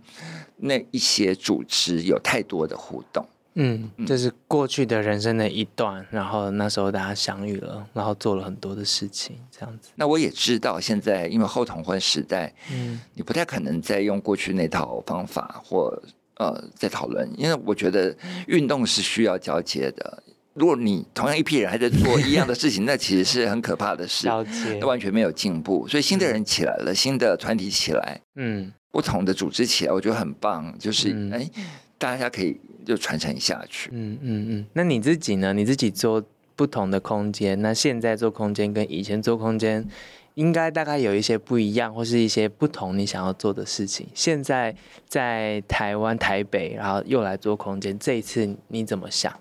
[0.56, 3.28] 那一些组织有太多的互动。
[3.56, 9.90] 嗯，这是过去的人生的一段，然后那时候大家相遇了，然后做了很多的事情，这样子。
[9.96, 16.02] 那我也知道，现在因为后同婚时代，嗯，你不太可能再用过去那套方法或
[16.38, 18.16] 呃再讨论，因为我觉得
[18.48, 20.24] 运动是需要交接的。
[20.54, 25.88] 如果你同样一批人还在做一样的事情，那其实是很可怕的事， 了解，那完全没有进步。
[25.88, 31.64] 所以新的人起来了，嗯、新的团体起来，嗯，不同的组织起来，我觉得很棒，就是哎、嗯，
[31.98, 32.60] 大家可以
[32.90, 33.92] 就传承下去。
[33.94, 34.66] 嗯嗯嗯。
[34.74, 35.54] 那你自己呢？
[35.54, 36.24] 你自己做
[36.56, 39.88] 不同的空间，那现在做空间跟以前做空间，
[40.34, 44.08] 应该大概有一些不一样，或是一些不同你想要做的事情。
[44.16, 44.76] 现在
[45.08, 49.32] 在台湾台北，然后又来做空间，这一次你怎么想？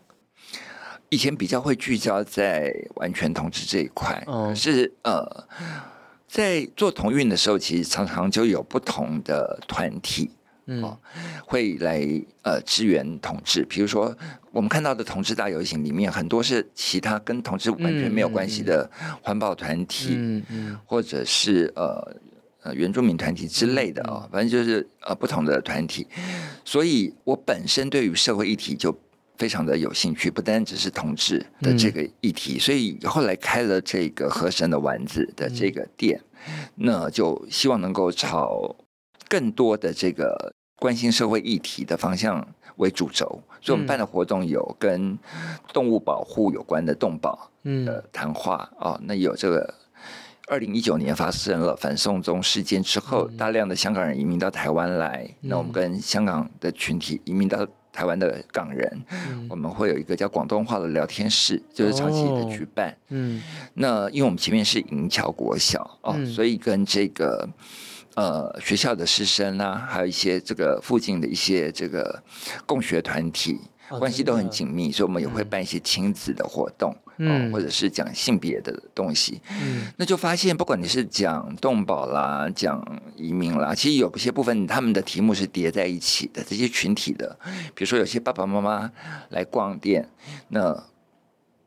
[1.09, 5.49] 以前比较会聚焦在完全同志这一块，嗯，是呃，
[6.29, 10.31] 在做同运的时候，其实常常就有不同的团体，
[10.69, 10.97] 嗯，
[11.45, 12.01] 会来
[12.43, 13.65] 呃支援同志。
[13.65, 14.15] 比如说，
[14.53, 18.89] 我们看到的同志大游行里面，很多是其他跟同志完全没有关系的
[19.23, 22.17] 环保团体，嗯嗯，或者是呃
[22.63, 26.07] 呃原住民团体之类的啊，反正就是呃不同的团体。
[26.65, 28.95] 所以我本身对于社会议题就
[29.39, 38.77] 非常的有兴趣，不单只是同志的这个议题，嗯、所以后来开了这个和神的丸子的这个店，嗯、那就希望能够朝
[39.29, 45.19] 更多的这个关心社会议题的方向为主轴，所以我们办的活动有跟
[45.73, 47.51] 动物保护有关的动保
[47.85, 49.75] 的谈话哦，那有这个
[50.47, 57.67] 二零一九年发生了反送中事件之后，嗯、大量的香港人移民到台湾来，嗯、那我们跟香港的群体移民到。
[57.91, 62.91] 台湾的港人，嗯、我们会有一个叫广东话的聊天室，就是长期的举办。
[62.91, 63.43] 哦、嗯，
[63.75, 67.49] 那因为我们前面是银桥国小哦，嗯、所以跟这个
[68.19, 72.23] 呃学校的师生啊，还有一些这个附近的一些这个
[72.67, 73.59] 共学团体。
[73.99, 82.85] 关系都很紧密，所以我们也会办一些亲子的活动，嗯，或者是讲性别的东西，嗯，那就发现，不管你是讲动保啦，讲
[83.17, 87.35] 移民啦，其实有些部分他们的题目是叠在一起的，这些群体的，
[87.75, 88.93] 比如说有些爸爸妈妈
[89.31, 90.07] 来逛店，
[90.49, 90.85] 那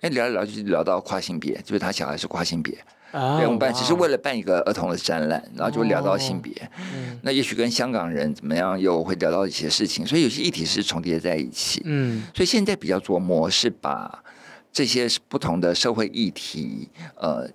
[0.01, 2.77] 哎聊一聊就聊到跨性别，就是他小孩是跨性别。
[3.13, 6.53] Oh, 对，我们办只是为了办一个儿童的展览，然后就会聊到性别。
[6.53, 11.81] Oh, 那也许跟香港人怎么样，又会聊到一些事情，所以有些议题是重叠在一起。
[11.83, 14.23] 嗯，所以现在比较琢磨是把
[14.71, 16.87] 这些不同的社会议题，
[17.17, 17.49] 呃，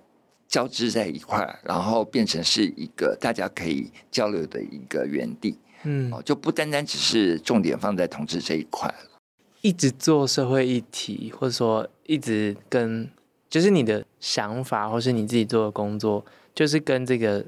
[0.47, 5.57] 交织在一块，然后变成是一个大家可以交流的一个园地。
[5.83, 9.17] 嗯，就不单单只是重点放在同志这一块了。
[9.61, 13.09] 一直做社会议题，或者说一直跟。
[13.49, 17.45] 就是你的想法，或是你自己做的工作，就是跟这个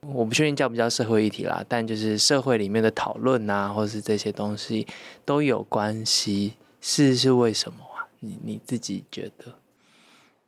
[0.00, 4.86] 我不确定叫不叫社会议题啦，但就是社会里面的讨论啊，或是这些东西
[5.24, 8.06] 都有关系，是是为什么啊？
[8.20, 9.54] 你你自己觉得？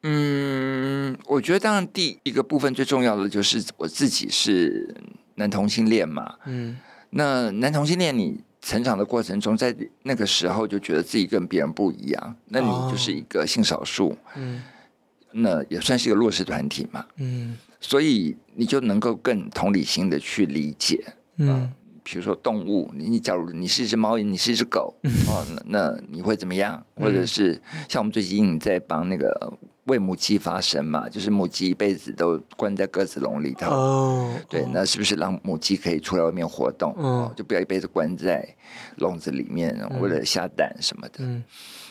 [0.02, 4.94] 嗯，我觉得当然第一个部分最重要的就是我自己是
[5.34, 6.78] 男同性恋嘛，嗯，
[7.10, 14.62] 那男同性恋你成长的过程中，在那个时候就觉得自己跟别人不一样，那你就是一个性少数，哦，嗯。
[15.30, 21.04] 那也算是一个弱势团体嘛，嗯，所以你就能够更同理心的去理解，
[21.36, 21.72] 嗯，呃、
[22.02, 26.82] 比如说动物，你你假如你是一只猫，你是一只狗，嗯、哦，那那你会怎么样？
[26.96, 29.52] 或者是像我们最近在帮那个
[29.84, 36.94] 为母鸡发声嘛，就是母鸡一辈子都关在鸽子笼里头，哦，对，那是不是让母鸡可以出来外面活动？
[36.98, 38.46] 嗯、哦，就不要一辈子关在
[38.96, 41.44] 笼子里面，为了下蛋什么的，嗯，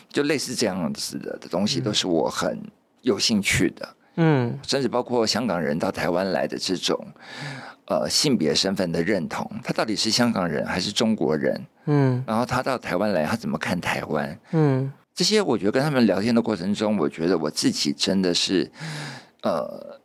[0.08, 2.60] 就类似这样子的的东西，都是我很。
[3.08, 6.96] 有兴趣的，嗯，甚至包括香港人到台湾来的这种，
[7.86, 11.60] 呃，性别身份的认同，他到底是香港人还是中国人？
[11.86, 14.38] 嗯，然后他到台湾来，他怎么看台湾？
[14.52, 18.70] 嗯，这些我觉得跟他们聊天的过程中，我觉得我自己真的是，
[19.42, 20.00] 呃，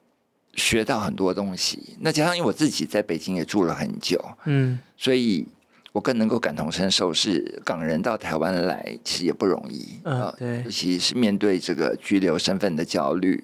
[0.55, 1.97] 学到很多东西。
[1.99, 5.47] 那加上因为我自己在北京也住了很久，嗯，所以。
[5.93, 13.41] 我更能够感同身受，是港人到台湾来其实也不容易啊，对、呃，尤其是面对这个居留身份的焦虑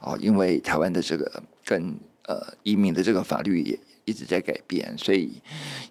[0.00, 1.94] 哦，因为台湾的这个跟
[2.26, 5.40] 呃移民的这个法律也一直在改变，所以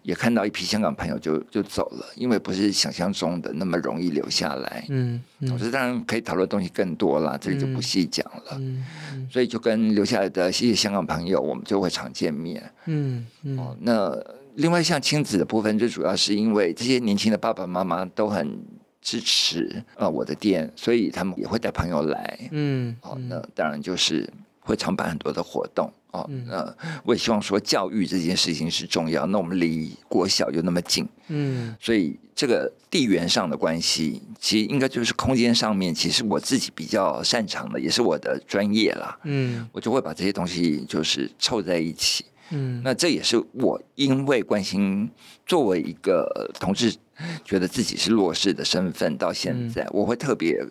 [0.04, 4.86] 也看到一批香港朋友就就走了，因为不是想象中的那么容易留下来。
[4.90, 8.58] 嗯，嗯我觉得当然可以讨论东西更多了，这里就不细讲了。
[8.60, 12.62] 嗯，嗯所以就跟留下来的这些香港朋友，我们就会常见面。
[12.84, 14.22] 嗯嗯，哦，那。
[14.56, 18.60] 另外，像亲子的部分，最主要是因为这些年轻的爸爸妈妈都很
[19.02, 22.50] 支持啊我的店，所以他们也会带朋友来。
[22.52, 24.28] 嗯，好，那当然就是
[24.60, 26.26] 会常办很多的活动哦。
[26.30, 29.26] 嗯、呃，我也希望说教育这件事情是重要。
[29.26, 39.20] 那我们离国小又那么近，嗯，所以这个地缘上的关系，其实应该就是空间上面，其实我自己比较擅长的，也是我的专业啦。
[39.26, 42.24] 嗯，我就会把这些东西就是凑在一起。
[42.52, 45.10] 嗯，那这也是我因为关心
[45.48, 46.96] 作为一个同志，
[47.44, 50.64] 觉得自己是弱势的身份，到现在我会特别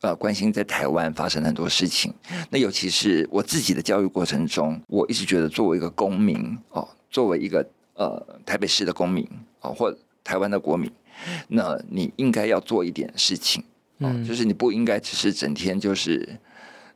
[0.00, 2.14] 呃关心在台湾发生很多事情。
[2.48, 9.28] 那尤其是我自己的教育过程中，我一直觉得作为一个公民哦，作为一个呃台北市的公民
[9.60, 9.94] 哦，或
[10.24, 10.90] 台湾的国民，
[11.48, 13.62] 那你应该要做一点事情
[13.98, 16.26] 哦，就是你不应该只是整天就是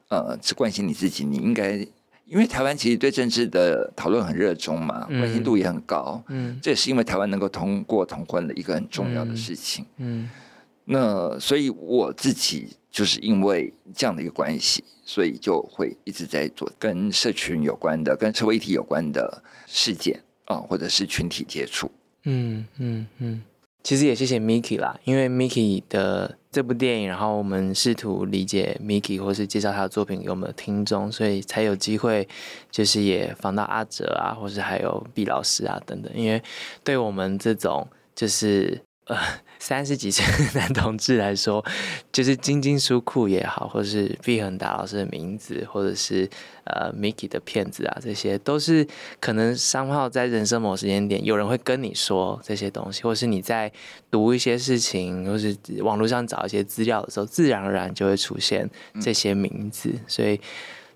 [0.09, 1.87] 呃只关心你自己，你应该。
[2.27, 6.23] 因为台湾其实对政治的讨论很热衷嘛，关心度也很高。
[6.29, 9.85] 嗯，这也是因为台湾能够通过同婚的一个很重要的事情。
[9.99, 10.29] 嗯，
[10.85, 21.91] 那所以我自己就是因为这样的一个关系，所以就会一直在做跟社群有关的、跟社会议题有关的事件啊，或者是群体接触。
[22.25, 23.43] 嗯嗯嗯。
[23.85, 32.27] 其实也谢谢 Miki 啦，因为 Miki 的这部电影，然后我们试图理解 Miki，或是介绍他的作品给我们的听众，所以才有机会，
[32.71, 36.11] 就是也访到阿哲啊，或是还有毕老师啊等等。
[36.17, 36.43] 因为
[36.83, 38.81] 对我们这种就是。
[39.07, 39.17] 呃，
[39.59, 41.63] 三十几岁的男同志来说，
[42.11, 46.27] 就是金金书库也好，或者是毕恒达老师的名字，或者是
[46.65, 48.87] 呃 Mickey 的片子啊，这些都是
[49.21, 53.71] 可能商号在人生某时间点，有人会跟你说这些东西，或是你在
[54.11, 58.71] 读一些事情，或是网络上找一些资料的时候，自然而然就会出现
[59.03, 59.91] 这些名字。
[59.93, 60.41] 嗯、所以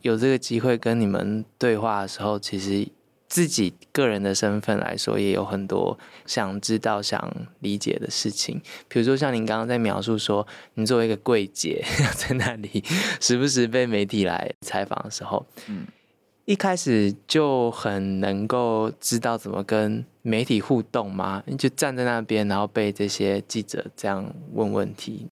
[0.01, 2.89] 有这个机会跟你们对话的时候，其实。
[3.29, 8.61] 自己个人的身份来说，也有很多想知道、想理解的事情。
[8.89, 11.85] 比如说，像您刚刚在描述说，你作为一个柜姐
[12.16, 12.83] 在那里，
[13.20, 15.87] 时不时被媒体来采访的时候，嗯，
[16.47, 21.43] 一开始就很能够知道怎么跟媒体互动吗？
[21.47, 25.26] 你就站在那边，然后被这些记者这样问问题。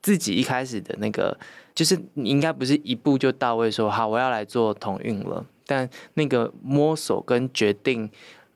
[0.00, 1.38] 自己一开始的那个，
[1.74, 5.46] 就是你应该不是一步就到位说，说好我要来做同运了。
[5.72, 8.04] 但那个摸索跟决定，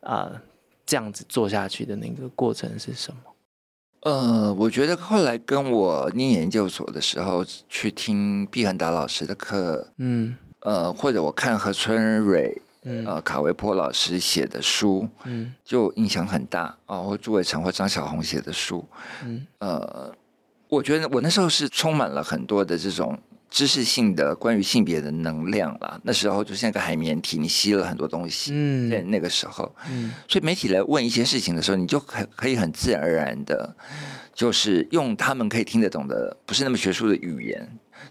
[0.01, 0.41] 啊、呃，
[0.85, 3.19] 这样子做下去的那个过程是什么？
[4.03, 18.85] 呃，我觉得后来跟我念研究所的时候，去听毕恒达老师的课，嗯，呃，或者我看何春蕊，嗯，呃，卡维坡老师写的书，嗯，就影响很大啊、呃，或朱伟成或张小红写的书，
[19.25, 20.15] 嗯，呃，
[20.69, 23.19] 我觉得我那时候是充满了很多的这种。
[23.57, 28.51] 知识性的关于性别的能量啦，那时候就像个海绵体，你吸了很多东西。
[28.53, 33.75] 嗯，在那个时候，嗯，所以媒体来问一些事情的时候，你就可可以很自然而然的，
[34.35, 37.67] 就是用他们可以听得懂的，不是那么学术的语言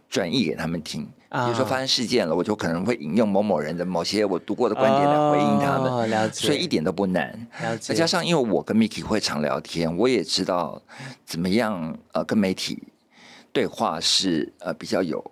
[0.09, 1.03] 转译给他们听。
[1.29, 5.93] 比如说发生事件了，我就可能会引用某某人的某些我读过的观点来回应他们。
[5.93, 6.47] 哦，了解。
[6.47, 7.47] 所以一点都不难。
[7.61, 7.93] 了解。
[7.93, 10.81] 再加上因为我跟 Miki 会常聊天，我也知道
[11.23, 12.81] 怎么样呃跟媒体。
[13.53, 15.23] 对话是呃比较有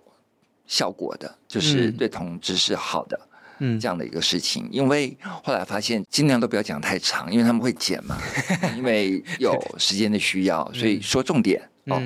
[0.66, 3.20] 效果的，就是对同志是好的，
[3.58, 4.68] 嗯，这样的一个事情。
[4.70, 8.18] 因为后来发现尽量都不要讲太长，因为他们会剪嘛，
[8.76, 12.02] 因为有时间的需要，所以说重点哦。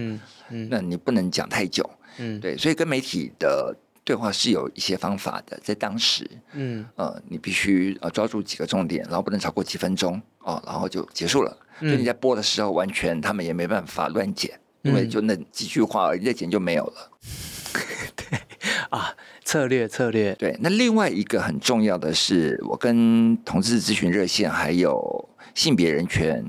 [0.70, 1.88] 那你不能讲太久，
[2.18, 2.56] 嗯，对。
[2.56, 11.56] 所以跟媒体的对话是有一些方法的，在当时，嗯呃，你必须呃抓住几个重点，然后不能超过几分钟哦，然后就结束了。
[11.78, 14.59] 所以你在播的时候，完全他们也没办法乱剪。
[14.82, 17.11] 因为就那几句话而已，再剪就没有了。
[18.91, 19.14] 对啊，
[19.45, 20.34] 策略策略。
[20.34, 26.45] 对，那另外一个很重要的是，我跟同志咨询热线还有性别人权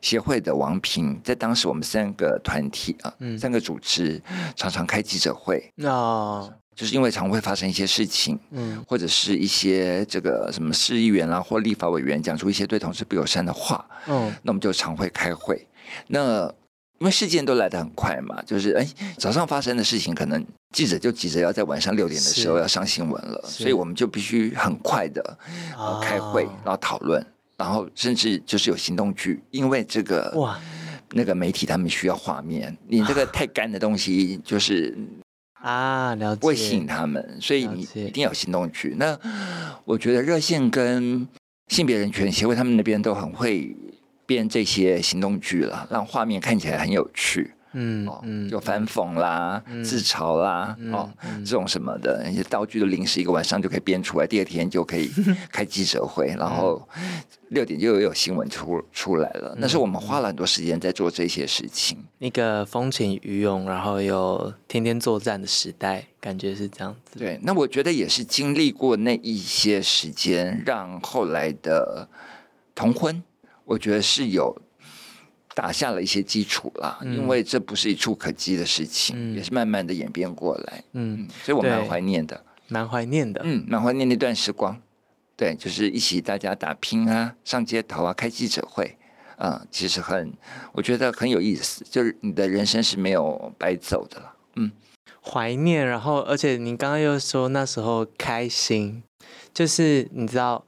[0.00, 4.20] 协会的王平，在当时我们三个团体啊，嗯、三个组织
[4.56, 5.72] 常常开记者会。
[5.84, 15.66] 哦，就是因为常会发生一些事情，嗯，或者是一些这个什么市议员啊或立法委员讲出一些对同志不友善的话，嗯，那我们就常会开会。
[16.08, 16.52] 那
[17.02, 18.88] 因为事件都来得很快嘛，就是哎，
[19.18, 25.36] 早上发生的事情，可能记者就急着要在晚上六点的时候要上新闻了，所以我们就必须很快的
[26.00, 27.26] 开会，然后讨论，
[27.56, 30.56] 然后甚至就是有行动剧，因为这个哇，
[31.10, 34.96] 那个媒体他们需要画面，你这个太干的东西就是
[35.54, 38.94] 啊，了解，不会吸引他们，所以你一定要有行动剧。
[38.96, 39.18] 那
[39.84, 41.26] 我觉得热线跟
[41.66, 43.74] 性别人权协会他们那边都很会
[44.32, 47.52] 编这些行动剧了，让画面看起来很有趣。
[47.74, 55.10] 嗯哦，就反讽啦、嗯、自嘲啦，嗯、哦，嗯、这种什么的一些道具的临时一个晚上就可以编出来，第二天就可以
[55.50, 56.86] 开记者会，然后
[57.48, 59.54] 六点就又有新闻出出来了。
[59.58, 61.96] 那是我们花了很多时间在做这些事情。
[62.18, 67.18] 那个风起云涌，然后又天天作战的时代，感觉是这样子。
[67.18, 72.06] 对，那我觉得也是经历过那一些时间，让后来的
[72.74, 73.22] 同婚，
[73.64, 74.56] 我觉得是有。
[75.54, 80.82] 打下了一些基础啦，嗯、因为这不是一触可及的事情，嗯、也是慢慢的演变过来。
[80.92, 84.80] 嗯，所以我蛮怀念的，蛮怀念的，嗯，蛮怀念那段时光。
[85.36, 88.96] 对，就是一起大家打拼啊，上街头啊，开记者会
[89.36, 90.32] 啊、嗯，其实很，
[90.72, 91.84] 我觉得很有意思。
[91.90, 94.34] 就是你的人生是没有白走的了。
[94.56, 94.72] 嗯，
[95.20, 99.02] 怀念，然后而且你刚刚又说那时候开心，
[99.52, 100.64] 就是你知道，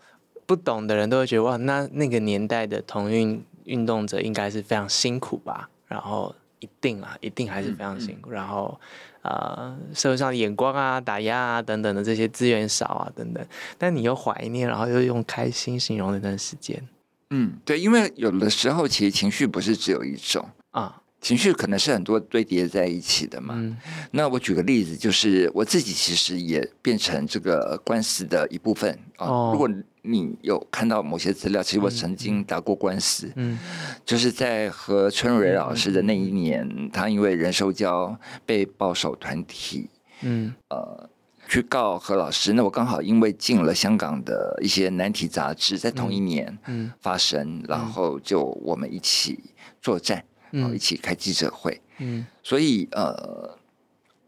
[0.46, 3.44] 不懂的人都会觉得哇，那那个年代的同运。
[3.64, 8.28] 运动者应该是非常辛苦吧，然后一定啊，一定还是非常辛苦。
[8.28, 8.78] 嗯嗯、然后，
[9.22, 13.42] 呃，社会上的眼光啊、打压啊等等的这些资源少啊等等，
[13.78, 16.86] 但你又怀念，然后又用开心形容那段时间。
[17.30, 21.00] 嗯，对，因为有的时候其实情绪不是只有一种啊。
[21.24, 23.54] 情绪可能是很多堆叠在一起的嘛。
[23.56, 23.74] 嗯、
[24.10, 29.26] 那我举个例子，就是我自己其实也变成这个官司的一部分啊。
[29.26, 29.66] 哦、如果
[30.02, 33.32] 你有看到某些资料，其实我曾经打过官司。
[33.36, 33.58] 嗯，
[34.04, 38.14] 就是在和春蕊老师的那一年，嗯、他因为人兽交
[38.44, 39.88] 被保守团体，
[40.20, 41.08] 嗯，呃，
[41.48, 42.52] 去告何老师。
[42.52, 46.58] 那我刚好因为进了香港的一些难题杂志，在同一年
[47.00, 49.40] 发生，嗯、然后就我们一起
[49.80, 50.22] 作战。
[50.54, 53.58] 然后一起开记者会，嗯，所以呃，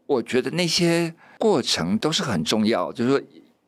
[0.05, 2.91] 我觉得那些过程都是很重要。
[2.91, 3.21] 就是说，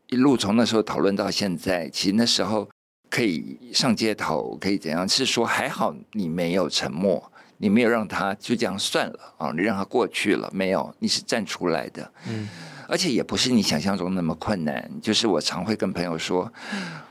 [0.08, 2.70] 一路从那时候讨论到现在，其实那时候
[3.10, 5.08] 可以上街头，可以怎样？
[5.08, 12.50] 是说还好你没有沉默，你没有让他就这样算了啊，你让他过去了，没有，你是站出来的，嗯，
[12.90, 14.92] 而且也不是你想象中那么困难。
[15.02, 16.52] 就是我常会跟朋友说，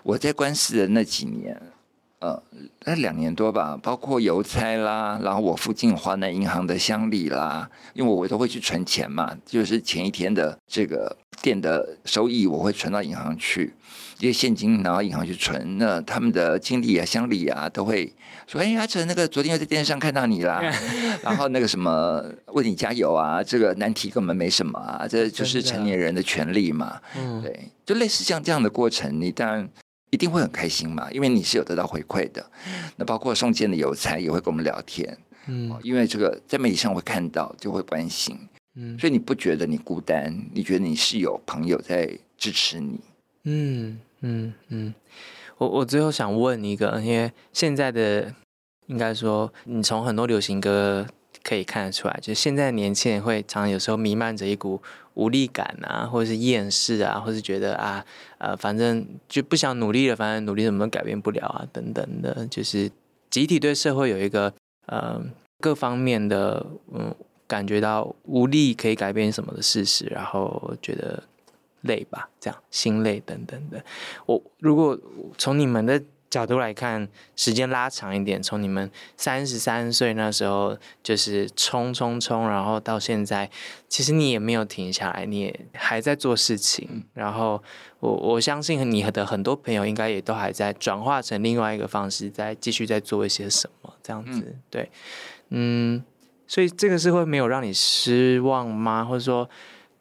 [0.03, 1.59] 我在官司的那几年。
[2.21, 2.43] 呃，
[2.85, 13.73] 那两年多吧，包括邮差啦，然后我附近华南银行的乡里啦，因为我都会去存钱嘛，就是前一天的这个店的收益，我会存到银行去，
[14.19, 15.79] 因为现金拿到银行去存。
[15.79, 18.13] 那他们的经理啊、乡里啊，都会
[18.49, 20.61] 说：“哎，阿成，那个昨天又在电视上看到你啦，
[21.23, 29.69] 然后那个什么为你加油啊，这个难题根本没什么啊，这就是成年人的权利嘛。”嗯，对，就类似像这样的过程，你当然。
[30.11, 32.45] 一定会很开心嘛，因为你是有得到回馈的。
[32.97, 38.39] 那包括送件的邮差也会跟我们聊天，嗯，因为这个在媒体上会看到，就会关心，
[38.77, 40.35] 嗯，所以你不觉得你孤单？
[40.53, 43.01] 你觉得你是有朋友在支持你？
[43.45, 44.95] 嗯嗯嗯。
[45.59, 48.33] 我我最后想问一个，因为现在的
[48.87, 51.07] 应该说，你从很多流行歌。
[51.43, 54.81] 可以看得出来，就现在年轻人会常常有时候弥漫着一股
[55.15, 58.05] 无力感啊，或者是厌世啊，或是觉得啊，
[58.39, 62.91] 呃，反正就不想努力了，反正努力怎么都改变不了啊，等等的，就是
[63.31, 64.53] 集体对社会有一个
[64.87, 65.21] 呃
[65.61, 67.15] 各方面的嗯
[67.47, 71.23] 感觉到无力可以改变什么的事实，然后觉得
[71.83, 73.85] 累吧，这样心累等等的。
[74.27, 74.99] 我如果
[75.37, 76.03] 从你们的。
[76.31, 83.51] 角度来看，时间拉长一点，从你们三十三岁那时候就是冲冲冲，然后到现在，
[83.89, 87.05] 其实你也没有停下来，你也还在做事情。
[87.15, 87.63] 然后
[88.01, 94.41] 我我相信你的很多朋友应该也都还在转化成另外一个方式，在继续在做一些什么这样子。
[94.41, 94.91] 嗯对，
[95.49, 96.05] 嗯，
[96.47, 99.03] 所以这个是会没有让你失望吗？
[99.03, 99.49] 或者说，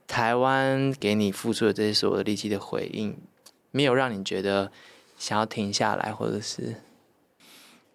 [0.05, 3.17] 台湾给你付出的这些所有的力气的回应，
[3.71, 4.69] 没有让你觉得？
[5.17, 6.75] 想要停下来，或者是，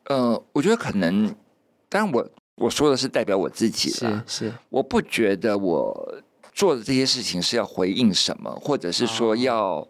[0.04, 1.34] 呃，我觉得可能，
[1.88, 9.76] 当然我我说的是代表我自己了，是，是，我不觉得我做的这些事情是要回应什么，或者是说要。
[9.76, 9.88] 哦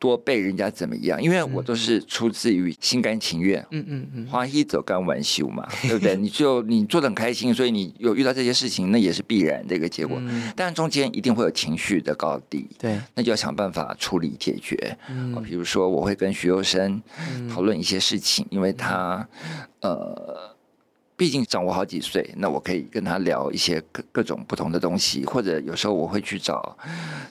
[0.00, 1.22] 多被人家怎么样？
[1.22, 6.16] 因为我都是出自于心甘情愿，嗯嗯嗯，欢喜走甘愿受嘛， 对不对？
[6.16, 10.16] 你就你做的很开心，所以你有遇到这些事情，那也是必然的一个结果。
[10.22, 14.96] 嗯、但中间一定会有情绪的高低，对，那就要想办法处理解决。
[15.10, 17.00] 嗯，比如说我会跟徐优生
[17.52, 19.28] 讨论一些事情，嗯、因为他
[19.82, 20.56] 呃。
[21.20, 26.74] 毕竟长我好几岁，那我可以跟他聊一些各各种不同的东西，或者有时候我会去找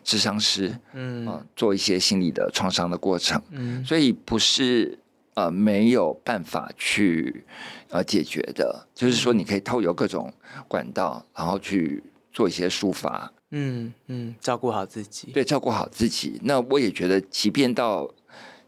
[0.04, 4.96] 智商师，嗯、呃，做一些心理的创伤的过程，嗯，所以不是
[5.34, 7.44] 呃没有办法去
[7.90, 10.32] 呃解决的，就是说你可以透过各种
[10.68, 16.40] 管道，然后去做一些抒发，嗯嗯，照顾好自己，对，照顾好自己。
[16.44, 18.08] 那我也觉得，即便到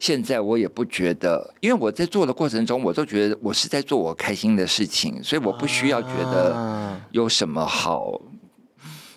[0.02, 8.20] 现在我也不觉得，因为我在做的过程中，我都觉得我是在做我开心的事情，所以我不需要觉得有什么好。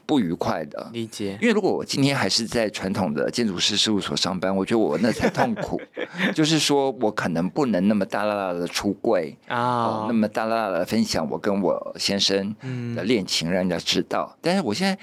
[0.07, 5.80] 不愉快的理解，因为如果我今天还是在传统的建筑师事务所上班，我觉得我那才痛苦。
[6.37, 10.01] 就是说我可能不能那么大剌剌的出柜啊、oh.
[10.03, 12.55] 呃，那么大剌剌的分享我跟我先生
[12.95, 14.30] 的恋情，让人家知道。
[14.35, 14.99] 嗯、但是我现在。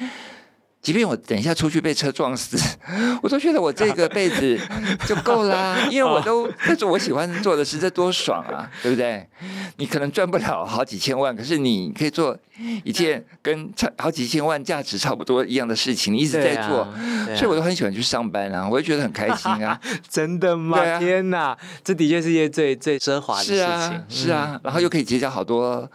[0.81, 2.57] 即便我等一下出去被车撞死，
[3.21, 4.59] 我都觉得我这个辈子
[5.07, 9.27] 就够啦，因为我都在做我喜欢做的事，这多爽啊，对不对？
[9.77, 12.35] 你可能赚不了好几千万，可是你可以做
[12.83, 19.79] 一件跟好几千万价值差不多一样的事情，你一直在做，啊啊、所以我都很喜欢去上班啊，我也觉得很开心啊。
[20.09, 20.79] 真的吗？
[20.79, 25.89] 啊、天哪，这的确是一件最最奢华的事情，是啊，是啊，然后又可以结交好多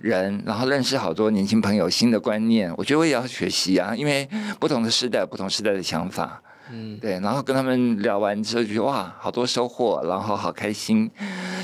[0.00, 4.28] 人，然后认识好多年轻朋友，新的观念，我觉得我也要学习啊，因为。
[4.58, 11.10] 不同的时代，不同时代的想法，嗯，对，然后跟他们聊完之后，就觉得哇，好多收获，然后好开心，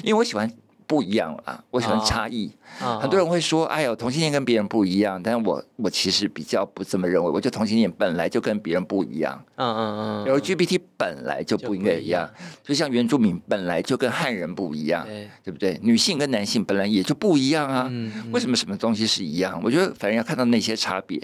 [0.03, 0.51] 因为我喜欢
[0.87, 2.53] 不一样啊，我喜欢差异。
[2.81, 7.31] 哦很多人会说：“哎呦，同性恋跟别人不一样。”但是我我其实比较不这么认为。
[7.31, 9.41] 我觉得同性恋本来就跟别人不一样。
[9.57, 10.39] 嗯嗯嗯。
[10.41, 12.29] LGBT 本来就不应该一样，
[12.63, 15.07] 就像原住民本来就跟汉人不一样，
[15.43, 15.79] 对不对？
[15.83, 17.91] 女性跟男性本来也就不一样啊。
[18.33, 19.61] 为什么什么东西是一样？
[19.63, 21.19] 我觉得反正要看到那些差别。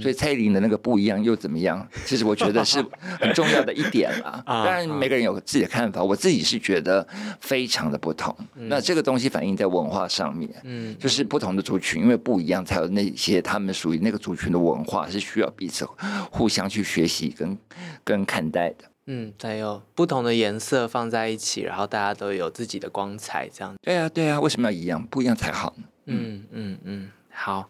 [0.00, 1.86] 所以蔡依林的那个不一样又怎么样？
[2.04, 2.84] 其实我觉得是
[3.20, 4.42] 很重要的一点啦。
[4.46, 7.06] 当然每个人有自己的看法，我自己是觉得
[7.40, 8.34] 非常的不同。
[8.54, 10.48] 那这个东西反映在文化上面。
[10.64, 10.96] 嗯。
[10.98, 15.86] 就是不同的族群，因为不一样，才有那些他们属于那个族群的文化，是需要彼此
[16.30, 17.56] 互相去学习跟
[18.04, 18.84] 跟看待的。
[19.06, 23.74] 嗯，还有不同的颜色放在一起，然后大家都有自己的光彩，这样。
[23.80, 25.06] 对啊，对啊，为什么要一样？
[25.06, 25.84] 不一样才好呢？
[26.06, 27.68] 嗯嗯嗯，好。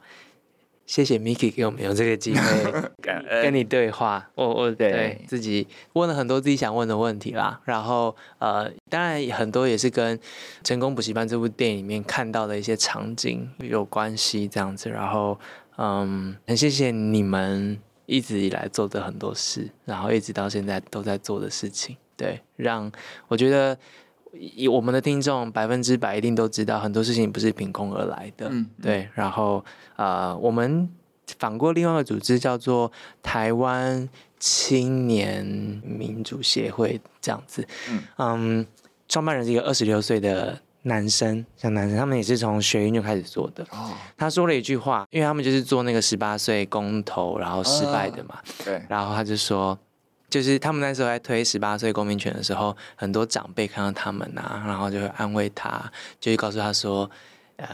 [0.87, 2.73] 谢谢 Miki 给我们有这个机会
[3.43, 10.17] 跟你对话，我我对自己问了很多自己想问的问题啦，然后呃，当然很多也是跟
[10.63, 15.37] 《成功补习班》这部电影里面看到的一些场景有关系，这样子，然后
[15.77, 17.77] 嗯，很谢谢你们
[18.07, 22.91] 一直以来做的很多事，然后一直到现在都在做的事情，对，让
[23.29, 23.77] 我觉得。
[24.39, 29.09] 以我们的听众百分之百一定都知道，很多事情不是凭空而来的，嗯、对。
[29.15, 29.65] 然后
[29.97, 30.87] 呃，我们
[31.39, 32.93] 访过另外一个组织叫做
[33.23, 34.07] 台湾
[34.39, 35.43] 青年
[35.83, 38.67] 民主协会，这样子，嗯，嗯，
[39.09, 43.65] 创办人是一个二十六岁的男生，像男生，他们也是从学运就开始做的。
[43.71, 48.83] 哦，他说了一句话，因为他们就是做那个十八岁公投，然后失败的嘛，哦、对。
[48.89, 49.79] 然后他就说。
[50.29, 55.81] 就是他们那时候在推十八岁公民权的时候，很多长辈看到他们啊，然后就会安慰他，
[56.19, 57.09] 就会告诉他说，
[57.57, 57.67] 呃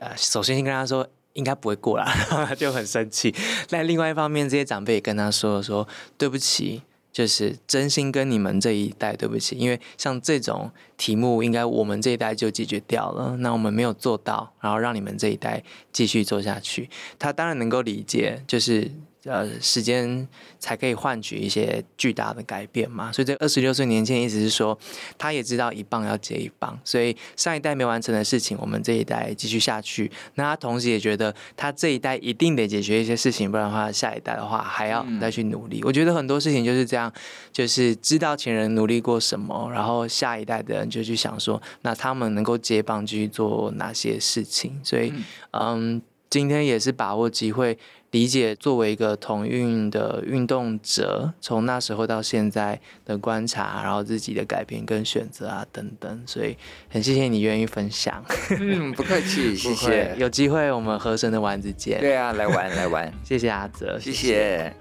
[0.00, 3.32] 呃，首先先跟他说应该不会过啦，然后他就很生气。
[3.70, 5.86] 但另外一方面，这些长辈也跟他说说
[6.18, 6.82] 对不起，
[7.16, 16.90] 就是真心跟你们这一代对不起，因为像这种题目，应该我们这一代就解决掉了，那我们没有做到，然后让你们这一代继续做下去。
[17.18, 18.90] 他当然能够理解，就是。
[19.26, 20.26] 呃，时间
[20.58, 23.10] 才可以换取一些巨大的改变嘛。
[23.12, 24.78] 所以这二十六岁年轻人意思是说，
[25.18, 30.10] 他也知道一棒要接一棒，所以上一代没完成的事情，我们这一代继续下去。
[30.34, 35.80] 那他同时也觉得，他这一代一定得解决一些事情，不然的话，下一代的话还要再去努力。
[35.80, 37.12] 嗯、我觉得很多事情就是这样，
[37.52, 44.78] 就是知道前人努力过什么，然后下一代的人就去想说，那他们能够接棒继续做哪些事情。
[44.82, 45.12] 所以，
[45.52, 46.00] 嗯，
[46.30, 47.78] 今天也是把握机会。
[48.12, 56.56] 理解作为一个同运的运动者，从那时候到现在的观察，然后自己的改变跟选择啊等等，所以
[56.88, 58.24] 很谢谢你愿意分享。
[58.58, 60.14] 嗯， 不客气，谢谢。
[60.18, 62.00] 有机会我们合神的丸子见。
[62.00, 63.12] 对啊，来玩来玩。
[63.24, 64.16] 谢谢阿泽，谢谢。
[64.16, 64.76] 谢谢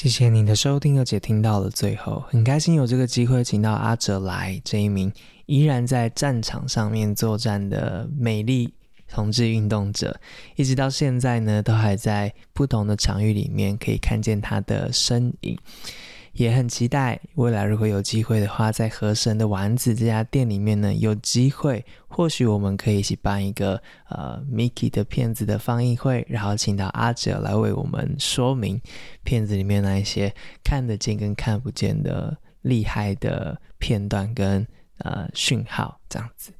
[0.00, 5.12] 谢谢你的收听，而且听到了最后，很开心有这个机会请到阿哲来，这一名
[5.46, 8.72] 依然在战场上面作战的美丽
[9.08, 10.16] 同志运动者，
[10.54, 15.58] 一直到现在呢，都还在不同的场域里面可以看见他的身影。
[16.32, 28.80] 也很期待未来，如果有机会的话，在河神的丸子这家店里面呢，有机会，或许我们可以一起办一个呃 Miki 的片子的放映会，然后请到阿哲来为我们说明
[29.24, 34.66] 片子里面那一些看得见跟看不见的厉害的片段跟
[34.98, 36.52] 呃讯号，这样子。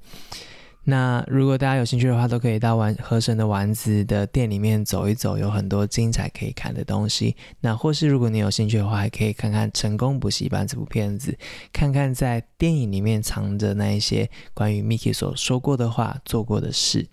[0.91, 7.36] 那如果大家有兴趣的话，都可以到丸河神的丸子的店里面走一走，有很多精彩可以看的东西。
[7.61, 11.36] 那或是如果你有兴趣的话，还可以看看《成功补习班》这部片子，
[11.74, 17.07] 看看在电影里面藏着那一些关于 Mickey 所说过的话、做过的事。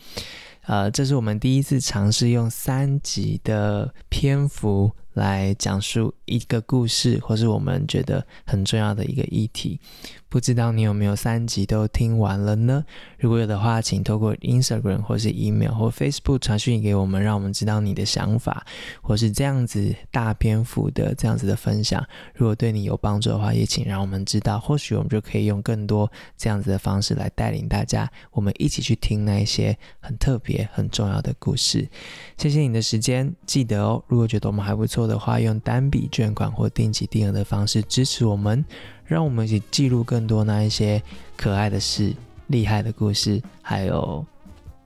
[0.67, 4.89] 呃，这是我们第一次尝试用三集的篇幅。
[5.15, 9.80] 来讲述一个故事，或是我们觉得很重要的一个议题。
[10.28, 12.84] 不知道你有没有三集都听完了呢？
[13.17, 18.65] 如果有的话，请透过 Instagram 或是 email 或 Facebook 传讯给我们，让我们知道你的想法，
[19.01, 22.05] 或是这样子大篇幅的这样子的分享。
[22.34, 31.88] 如果对你有帮助的话，也请让我们知道，或许我们就可以用更多这样子的方式来带领大家，我们一起去听那一些很特别、很重要的故事。
[32.36, 34.03] 谢谢你的时间，记得哦。
[34.07, 38.63] 如果觉得我们还不错的话，用单笔捐款或定期定额的方式支持我们。
[39.03, 41.03] 让我们一起记录更多那一些
[41.36, 42.16] 可爱的事、
[42.47, 44.26] 厉害的故事，还有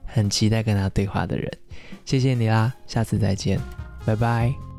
[0.04, 1.50] 很期待跟他对话的人。
[2.04, 3.60] 谢谢你啦，下次再见，
[4.04, 4.69] 拜拜。